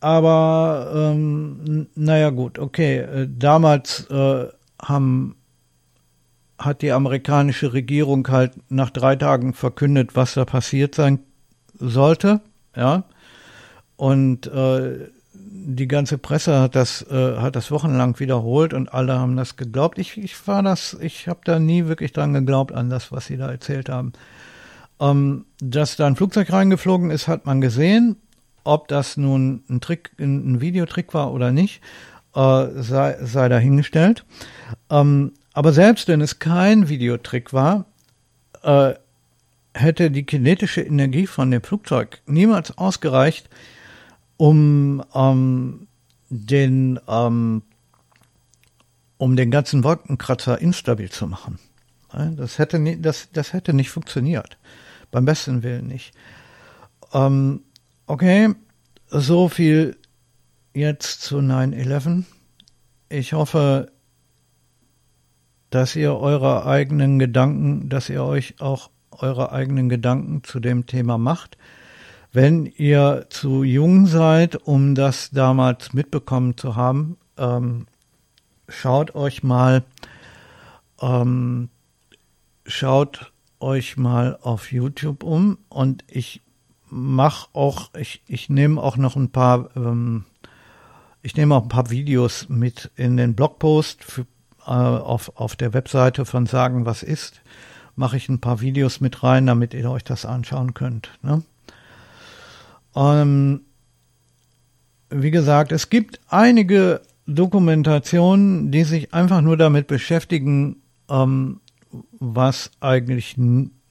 aber 0.00 0.92
ähm, 0.94 1.88
naja 1.94 2.30
gut, 2.30 2.58
okay. 2.58 2.98
Äh, 2.98 3.28
damals 3.30 4.08
äh, 4.10 4.48
haben, 4.82 5.36
hat 6.58 6.82
die 6.82 6.92
amerikanische 6.92 7.72
Regierung 7.72 8.26
halt 8.28 8.52
nach 8.68 8.90
drei 8.90 9.14
Tagen 9.14 9.54
verkündet, 9.54 10.16
was 10.16 10.34
da 10.34 10.44
passiert 10.44 10.94
sein 10.96 11.20
sollte. 11.74 12.40
Ja. 12.74 13.04
Und 13.96 14.46
äh, 14.48 15.08
die 15.70 15.88
ganze 15.88 16.18
Presse 16.18 16.60
hat 16.60 16.74
das, 16.74 17.02
äh, 17.10 17.36
hat 17.36 17.56
das 17.56 17.70
wochenlang 17.70 18.18
wiederholt 18.18 18.72
und 18.74 18.92
alle 18.92 19.18
haben 19.18 19.36
das 19.36 19.56
geglaubt. 19.56 19.98
Ich, 19.98 20.16
ich 20.16 20.46
war 20.46 20.62
das, 20.62 20.96
ich 21.00 21.28
habe 21.28 21.40
da 21.44 21.58
nie 21.58 21.86
wirklich 21.86 22.12
dran 22.12 22.32
geglaubt 22.32 22.72
an 22.72 22.90
das, 22.90 23.12
was 23.12 23.26
sie 23.26 23.36
da 23.36 23.50
erzählt 23.50 23.88
haben. 23.88 24.12
Ähm, 25.00 25.44
dass 25.60 25.96
da 25.96 26.06
ein 26.06 26.16
Flugzeug 26.16 26.52
reingeflogen 26.52 27.10
ist, 27.10 27.28
hat 27.28 27.46
man 27.46 27.60
gesehen 27.60 28.16
ob 28.68 28.86
das 28.88 29.16
nun 29.16 29.64
ein 29.70 29.80
Trick, 29.80 30.10
ein 30.18 30.60
Videotrick 30.60 31.14
war 31.14 31.32
oder 31.32 31.52
nicht, 31.52 31.80
äh, 32.34 32.66
sei, 32.76 33.16
sei 33.22 33.48
dahingestellt. 33.48 34.26
Ähm, 34.90 35.32
aber 35.54 35.72
selbst 35.72 36.06
wenn 36.08 36.20
es 36.20 36.38
kein 36.38 36.90
Videotrick 36.90 37.54
war, 37.54 37.86
äh, 38.62 38.92
hätte 39.72 40.10
die 40.10 40.24
kinetische 40.24 40.82
Energie 40.82 41.26
von 41.26 41.50
dem 41.50 41.62
Flugzeug 41.62 42.20
niemals 42.26 42.76
ausgereicht, 42.76 43.48
um 44.38 45.04
ähm, 45.14 45.86
den 46.30 46.98
ähm, 47.06 47.62
um 49.18 49.36
den 49.36 49.50
ganzen 49.50 49.84
Wolkenkratzer 49.84 50.58
instabil 50.60 51.10
zu 51.10 51.26
machen. 51.26 51.58
Das 52.36 52.58
hätte, 52.58 52.78
nie, 52.78 52.98
das, 52.98 53.28
das 53.32 53.52
hätte 53.52 53.74
nicht 53.74 53.90
funktioniert. 53.90 54.56
Beim 55.10 55.26
besten 55.26 55.62
Willen 55.62 55.88
nicht. 55.88 56.14
Ähm, 57.12 57.60
Okay, 58.10 58.54
so 59.08 59.50
viel 59.50 59.98
jetzt 60.72 61.20
zu 61.20 61.40
9-11. 61.40 62.24
Ich 63.10 63.34
hoffe, 63.34 63.92
dass 65.68 65.94
ihr 65.94 66.16
eure 66.16 66.64
eigenen 66.64 67.18
Gedanken, 67.18 67.90
dass 67.90 68.08
ihr 68.08 68.24
euch 68.24 68.62
auch 68.62 68.88
eure 69.10 69.52
eigenen 69.52 69.90
Gedanken 69.90 70.42
zu 70.42 70.58
dem 70.58 70.86
Thema 70.86 71.18
macht. 71.18 71.58
Wenn 72.40 72.66
ihr 72.66 73.26
zu 73.30 73.64
jung 73.64 74.06
seid, 74.06 74.54
um 74.54 74.94
das 74.94 75.30
damals 75.30 75.92
mitbekommen 75.92 76.56
zu 76.56 76.76
haben, 76.76 77.16
ähm, 77.36 77.88
schaut 78.68 79.16
euch 79.16 79.42
mal, 79.42 79.82
ähm, 81.00 81.68
schaut 82.64 83.32
euch 83.58 83.96
mal 83.96 84.38
auf 84.40 84.70
YouTube 84.70 85.24
um 85.24 85.58
und 85.68 86.04
ich 86.06 86.40
mache 86.88 87.48
auch, 87.54 87.90
ich, 87.98 88.22
ich 88.28 88.48
nehme 88.48 88.80
auch 88.80 88.96
noch 88.96 89.16
ein 89.16 89.32
paar, 89.32 89.70
ähm, 89.74 90.24
ich 91.22 91.34
nehme 91.34 91.56
auch 91.56 91.64
ein 91.64 91.68
paar 91.68 91.90
Videos 91.90 92.48
mit 92.48 92.92
in 92.94 93.16
den 93.16 93.34
Blogpost 93.34 94.04
für, 94.04 94.26
äh, 94.64 94.70
auf, 94.70 95.32
auf 95.34 95.56
der 95.56 95.74
Webseite 95.74 96.24
von 96.24 96.46
Sagen, 96.46 96.86
was 96.86 97.02
ist. 97.02 97.40
Mache 97.96 98.16
ich 98.16 98.28
ein 98.28 98.40
paar 98.40 98.60
Videos 98.60 99.00
mit 99.00 99.24
rein, 99.24 99.46
damit 99.46 99.74
ihr 99.74 99.90
euch 99.90 100.04
das 100.04 100.24
anschauen 100.24 100.72
könnt. 100.72 101.10
Ne? 101.22 101.42
Ähm, 102.98 103.60
wie 105.10 105.30
gesagt, 105.30 105.72
es 105.72 105.88
gibt 105.88 106.20
einige 106.28 107.00
Dokumentationen, 107.26 108.70
die 108.70 108.84
sich 108.84 109.14
einfach 109.14 109.40
nur 109.40 109.56
damit 109.56 109.86
beschäftigen, 109.86 110.82
ähm, 111.08 111.60
was 112.18 112.70
eigentlich 112.80 113.36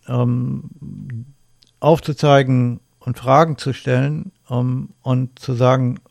ähm, 0.08 1.26
aufzuzeigen, 1.80 2.82
und 3.08 3.18
Fragen 3.18 3.58
zu 3.58 3.72
stellen 3.72 4.34
um, 4.50 4.90
und 5.02 5.40
zu 5.40 5.54
sagen, 5.54 6.02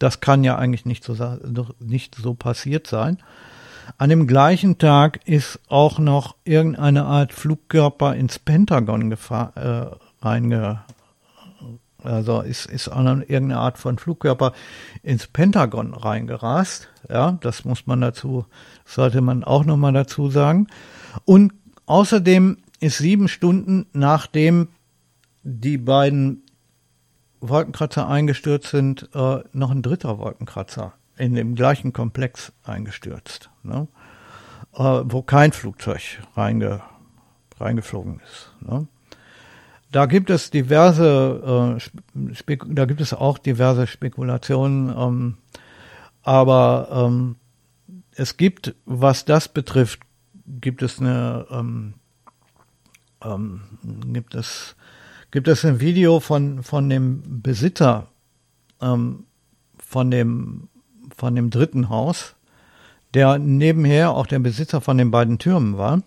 das 0.00 0.18
kann 0.18 0.42
ja 0.42 0.56
eigentlich 0.56 0.84
nicht 0.84 1.04
so, 1.04 1.14
nicht 1.78 2.16
so 2.16 2.34
passiert 2.34 2.88
sein. 2.88 3.18
An 3.98 4.10
dem 4.10 4.26
gleichen 4.26 4.78
Tag 4.78 5.20
ist 5.26 5.60
auch 5.68 6.00
noch 6.00 6.34
irgendeine 6.42 7.04
Art 7.04 7.32
Flugkörper 7.32 8.16
ins 8.16 8.40
Pentagon 8.40 9.12
äh, 9.12 9.86
also 12.04 12.42
ist, 12.42 12.66
ist 12.66 12.86
irgendeine 12.88 13.58
Art 13.58 13.78
von 13.78 13.98
Flugkörper 13.98 14.52
ins 15.02 15.26
Pentagon 15.26 15.94
reingerast. 15.94 16.88
Ja, 17.08 17.32
das 17.40 17.64
muss 17.64 17.86
man 17.86 18.00
dazu, 18.00 18.46
sollte 18.84 19.20
man 19.20 19.44
auch 19.44 19.64
nochmal 19.64 19.92
dazu 19.92 20.30
sagen. 20.30 20.68
Und 21.24 21.52
außerdem 21.86 22.58
ist 22.80 22.98
sieben 22.98 23.28
Stunden 23.28 23.86
nachdem 23.92 24.68
die 25.42 25.78
beiden 25.78 26.42
Wolkenkratzer 27.40 28.08
eingestürzt 28.08 28.70
sind, 28.70 29.08
äh, 29.14 29.38
noch 29.52 29.70
ein 29.70 29.82
dritter 29.82 30.18
Wolkenkratzer 30.18 30.94
in 31.16 31.34
dem 31.34 31.54
gleichen 31.54 31.92
Komplex 31.92 32.52
eingestürzt, 32.64 33.50
ne? 33.62 33.88
äh, 34.74 35.02
wo 35.04 35.22
kein 35.22 35.52
Flugzeug 35.52 36.22
reinge, 36.34 36.82
reingeflogen 37.58 38.20
ist. 38.20 38.52
Ne? 38.60 38.86
Da 39.94 40.06
gibt 40.06 40.28
es 40.28 40.50
diverse, 40.50 41.78
äh, 41.78 42.54
da 42.66 42.84
gibt 42.84 43.00
es 43.00 43.14
auch 43.14 43.38
diverse 43.38 43.86
Spekulationen, 43.86 44.92
ähm, 44.98 45.36
aber 46.24 46.88
ähm, 46.90 47.36
es 48.16 48.36
gibt, 48.36 48.74
was 48.86 49.24
das 49.24 49.46
betrifft, 49.46 50.00
gibt 50.60 50.82
es 50.82 50.98
eine, 50.98 51.46
ähm, 53.22 53.60
gibt 54.12 54.34
es 54.34 54.74
gibt 55.30 55.46
es 55.46 55.64
ein 55.64 55.78
Video 55.78 56.18
von, 56.18 56.64
von 56.64 56.90
dem 56.90 57.40
Besitzer 57.40 58.08
von, 58.80 60.10
dem, 60.10 60.68
von 61.16 61.36
dem 61.36 61.50
dritten 61.50 61.88
Haus, 61.88 62.34
der 63.14 63.38
nebenher 63.38 64.10
auch 64.10 64.26
der 64.26 64.40
Besitzer 64.40 64.80
von 64.80 64.98
den 64.98 65.12
beiden 65.12 65.38
Türmen 65.38 65.78
war. 65.78 66.02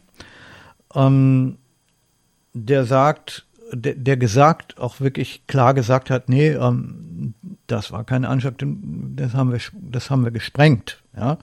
Der 2.54 2.86
sagt, 2.86 3.47
der, 3.72 3.96
der, 3.96 4.18
gesagt, 4.18 4.80
auch 4.80 5.00
wirklich 5.00 5.46
klar 5.48 5.74
gesagt 5.74 6.10
hat, 6.10 6.30
nee, 6.30 6.50
ähm, 6.50 7.34
das 7.68 7.92
war 7.92 8.04
keine 8.04 8.30
Anschlag, 8.30 8.56
das 8.58 9.34
haben 9.34 9.52
wir, 9.52 9.60
das 9.74 10.10
haben 10.10 10.24
wir 10.24 10.32
gesprengt. 10.32 11.04
Ja, 11.16 11.38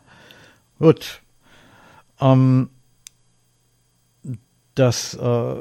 gut. 0.79 1.20
Ähm, 2.20 2.70
das 4.75 5.14
äh, 5.14 5.57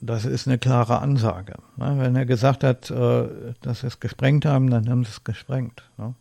das 0.00 0.24
ist 0.24 0.46
eine 0.46 0.58
klare 0.58 1.00
Ansage. 1.00 1.54
Ne? 1.76 1.96
Wenn 1.98 2.16
er 2.16 2.26
gesagt 2.26 2.64
hat, 2.64 2.90
äh, 2.90 3.28
dass 3.60 3.80
sie 3.80 3.86
es 3.86 4.00
gesprengt 4.00 4.44
haben, 4.44 4.70
dann 4.70 4.88
haben 4.88 5.04
sie 5.04 5.10
es 5.10 5.24
gesprengt. 5.24 5.82
Ne? 5.98 6.14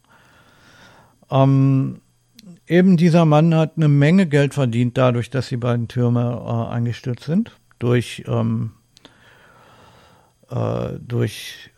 Ähm, 1.30 2.01
eben 2.68 2.97
dieser 2.97 3.26
Mann 3.26 3.53
hat 3.53 3.74
eine 3.76 3.88
Menge 3.88 4.28
Geld 4.28 4.53
verdient 4.53 4.97
dadurch, 4.97 5.30
dass 5.30 5.49
die 5.49 5.58
beiden 5.58 5.88
Türme 5.88 6.41
äh, 6.45 6.74
eingestürzt 6.74 7.26
sind. 7.26 7.51
Durch, 7.80 8.24
ähm, 8.28 8.72
äh, 10.56 10.99
durch 10.99 11.70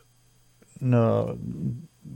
eine, 0.80 1.38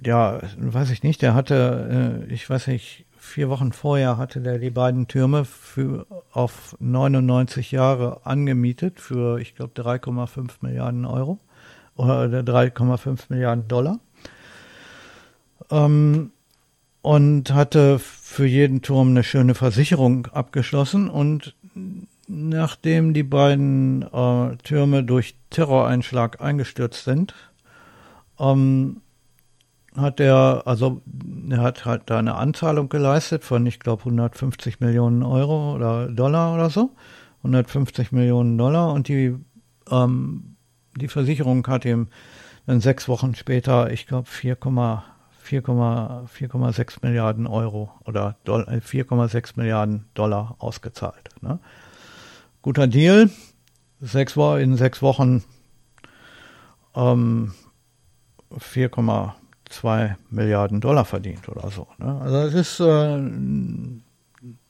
ja, 0.05 0.39
weiß 0.57 0.91
ich 0.91 1.03
nicht, 1.03 1.22
der 1.22 1.34
hatte, 1.34 2.26
äh, 2.30 2.34
ich 2.34 2.49
weiß 2.49 2.68
nicht, 2.68 3.05
vier 3.18 3.49
Wochen 3.49 3.72
vorher 3.72 4.18
hatte 4.18 4.41
der 4.41 4.57
die 4.57 4.72
beiden 4.72 5.07
Türme 5.07 5.45
für 5.45 6.07
auf 6.32 6.76
99 6.80 7.72
Jahre 7.72 8.26
angemietet 8.26 8.99
für, 8.99 9.39
ich 9.39 9.55
glaube, 9.55 9.80
3,5 9.80 10.51
Milliarden 10.62 11.05
Euro 11.05 11.39
oder 11.95 12.39
3,5 12.39 13.26
Milliarden 13.30 13.68
Dollar. 13.68 13.99
Ähm, 15.70 16.32
und 17.03 17.51
hatte 17.51 17.97
für 17.99 18.45
jeden 18.45 18.82
Turm 18.84 19.09
eine 19.09 19.24
schöne 19.24 19.55
Versicherung 19.55 20.28
abgeschlossen 20.28 21.09
und 21.09 21.55
nachdem 22.32 23.14
die 23.14 23.24
beiden 23.24 24.04
äh, 24.04 24.56
Türme 24.64 25.04
durch 25.04 25.36
Terroreinschlag 25.50 26.42
eingestürzt 26.42 27.04
sind, 27.04 27.36
ähm, 28.40 29.02
hat 29.96 30.22
er, 30.22 30.64
also 30.66 31.02
er 31.50 31.62
hat 31.62 31.84
halt 31.84 32.04
da 32.06 32.20
eine 32.20 32.36
Anzahlung 32.36 32.88
geleistet 32.88 33.44
von, 33.44 33.66
ich 33.66 33.82
glaube, 33.82 34.04
150 34.04 34.80
Millionen 34.80 35.24
Euro 35.24 35.76
oder 35.76 36.08
Dollar 36.08 36.54
oder 36.54 36.70
so. 36.70 36.92
150 37.40 38.14
Millionen 38.14 38.58
Dollar 38.58 38.94
und 38.94 39.10
die, 39.10 39.36
ähm, 39.90 40.56
die 40.96 41.10
Versicherung 41.10 41.68
hat 41.68 41.84
ihm 41.84 42.08
dann 42.66 42.80
sechs 42.80 43.10
Wochen 43.10 43.36
später, 43.36 43.92
ich 43.92 44.08
glaube, 44.08 44.30
4,6 44.30 45.04
Milliarden 47.02 47.48
Euro 47.48 47.92
oder 48.06 48.38
4,6 48.46 49.36
äh, 49.36 49.42
Milliarden 49.58 50.06
Dollar 50.14 50.56
ausgezahlt. 50.60 51.30
Ne? 51.42 51.60
Guter 52.62 52.88
Deal. 52.88 53.30
Sechs, 53.99 54.36
in 54.36 54.78
sechs 54.78 55.01
Wochen 55.01 55.43
ähm, 56.95 57.53
4,2 58.51 60.16
Milliarden 60.30 60.82
Dollar 60.82 61.05
verdient 61.05 61.47
oder 61.49 61.70
so. 61.70 61.88
Ne? 61.97 62.20
Also 62.22 62.36
das 62.43 62.53
ist, 62.53 62.80
äh, 62.80 63.20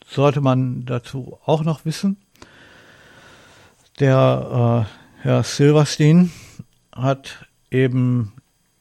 sollte 0.05 0.41
man 0.41 0.85
dazu 0.85 1.39
auch 1.45 1.63
noch 1.63 1.85
wissen. 1.85 2.17
Der 3.99 4.87
äh, 4.87 5.21
Herr 5.23 5.43
Silverstein 5.43 6.31
hat 6.91 7.47
eben 7.69 8.33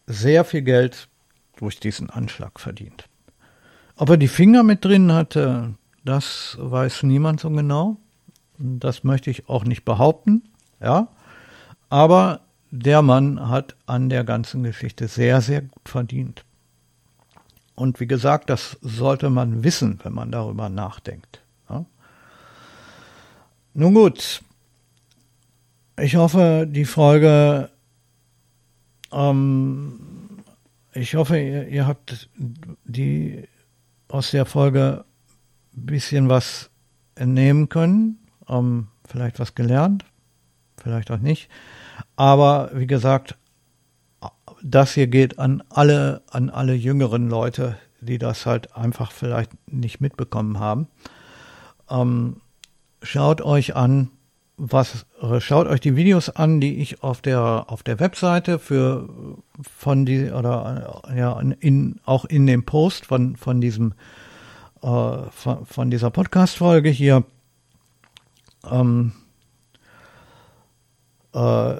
sehr 0.06 0.44
viel 0.44 0.62
Geld 0.62 1.08
durch 1.56 1.78
diesen 1.78 2.10
Anschlag 2.10 2.58
verdient. 2.58 3.04
Ob 3.96 4.08
er 4.08 4.16
die 4.16 4.28
Finger 4.28 4.62
mit 4.62 4.84
drin 4.84 5.12
hatte, 5.12 5.74
das 6.04 6.56
weiß 6.58 7.02
niemand 7.02 7.40
so 7.40 7.50
genau. 7.50 7.98
Das 8.62 9.04
möchte 9.04 9.30
ich 9.30 9.48
auch 9.48 9.64
nicht 9.64 9.84
behaupten, 9.84 10.42
ja. 10.80 11.08
Aber 11.88 12.40
der 12.70 13.02
Mann 13.02 13.48
hat 13.48 13.74
an 13.86 14.10
der 14.10 14.22
ganzen 14.22 14.62
Geschichte 14.62 15.08
sehr, 15.08 15.40
sehr 15.40 15.62
gut 15.62 15.88
verdient. 15.88 16.44
Und 17.74 17.98
wie 17.98 18.06
gesagt, 18.06 18.50
das 18.50 18.76
sollte 18.82 19.30
man 19.30 19.64
wissen, 19.64 19.98
wenn 20.02 20.12
man 20.12 20.30
darüber 20.30 20.68
nachdenkt. 20.68 21.42
Ja? 21.68 21.86
Nun 23.72 23.94
gut, 23.94 24.42
ich 25.98 26.16
hoffe, 26.16 26.68
die 26.70 26.84
Folge, 26.84 27.70
ähm, 29.10 29.98
ich 30.92 31.14
hoffe, 31.14 31.38
ihr, 31.38 31.68
ihr 31.68 31.86
habt 31.86 32.28
die 32.36 33.48
aus 34.08 34.30
der 34.30 34.44
Folge 34.44 35.04
ein 35.74 35.86
bisschen 35.86 36.28
was 36.28 36.70
entnehmen 37.14 37.68
können, 37.68 38.19
ähm, 38.50 38.88
vielleicht 39.08 39.38
was 39.38 39.54
gelernt, 39.54 40.04
vielleicht 40.76 41.10
auch 41.10 41.18
nicht. 41.18 41.48
Aber 42.16 42.70
wie 42.74 42.86
gesagt, 42.86 43.36
das 44.62 44.92
hier 44.94 45.06
geht 45.06 45.38
an 45.38 45.62
alle, 45.70 46.22
an 46.30 46.50
alle 46.50 46.74
jüngeren 46.74 47.28
Leute, 47.28 47.76
die 48.00 48.18
das 48.18 48.46
halt 48.46 48.76
einfach 48.76 49.12
vielleicht 49.12 49.52
nicht 49.66 50.00
mitbekommen 50.00 50.58
haben. 50.58 50.88
Ähm, 51.88 52.36
schaut 53.02 53.40
euch 53.40 53.76
an, 53.76 54.10
was, 54.56 55.06
schaut 55.38 55.66
euch 55.66 55.80
die 55.80 55.96
Videos 55.96 56.28
an, 56.28 56.60
die 56.60 56.76
ich 56.76 57.02
auf 57.02 57.22
der, 57.22 57.64
auf 57.68 57.82
der 57.82 57.98
Webseite 57.98 58.58
für, 58.58 59.08
von 59.62 60.04
die, 60.04 60.30
oder, 60.30 61.02
ja, 61.16 61.40
in, 61.40 61.98
auch 62.04 62.26
in 62.26 62.46
dem 62.46 62.64
Post 62.64 63.06
von, 63.06 63.36
von 63.36 63.60
diesem, 63.62 63.94
äh, 64.82 65.16
von, 65.30 65.64
von 65.64 65.90
dieser 65.90 66.10
Podcast-Folge 66.10 66.90
hier, 66.90 67.24
ähm, 68.68 69.12
äh, 71.32 71.74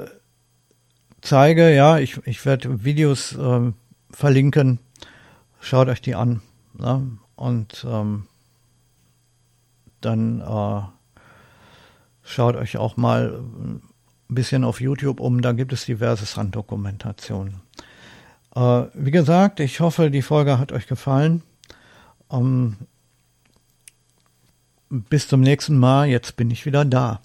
zeige. 1.20 1.74
Ja, 1.74 1.98
ich, 1.98 2.18
ich 2.26 2.44
werde 2.44 2.84
Videos 2.84 3.32
ähm, 3.32 3.74
verlinken. 4.10 4.78
Schaut 5.60 5.88
euch 5.88 6.00
die 6.00 6.14
an. 6.14 6.42
Ne? 6.74 7.18
Und 7.36 7.86
ähm, 7.88 8.26
dann 10.00 10.40
äh, 10.40 10.82
schaut 12.22 12.56
euch 12.56 12.76
auch 12.78 12.96
mal 12.96 13.40
ein 13.40 13.82
bisschen 14.28 14.64
auf 14.64 14.80
YouTube 14.80 15.20
um. 15.20 15.42
Da 15.42 15.52
gibt 15.52 15.72
es 15.72 15.84
diverse 15.84 16.26
Stranddokumentationen. 16.26 17.60
Äh, 18.54 18.84
wie 18.94 19.10
gesagt, 19.10 19.60
ich 19.60 19.80
hoffe, 19.80 20.10
die 20.10 20.22
Folge 20.22 20.58
hat 20.58 20.72
euch 20.72 20.86
gefallen. 20.86 21.42
Ähm, 22.30 22.76
bis 24.90 25.28
zum 25.28 25.40
nächsten 25.40 25.78
Mal. 25.78 26.08
Jetzt 26.08 26.36
bin 26.36 26.50
ich 26.50 26.66
wieder 26.66 26.84
da. 26.84 27.22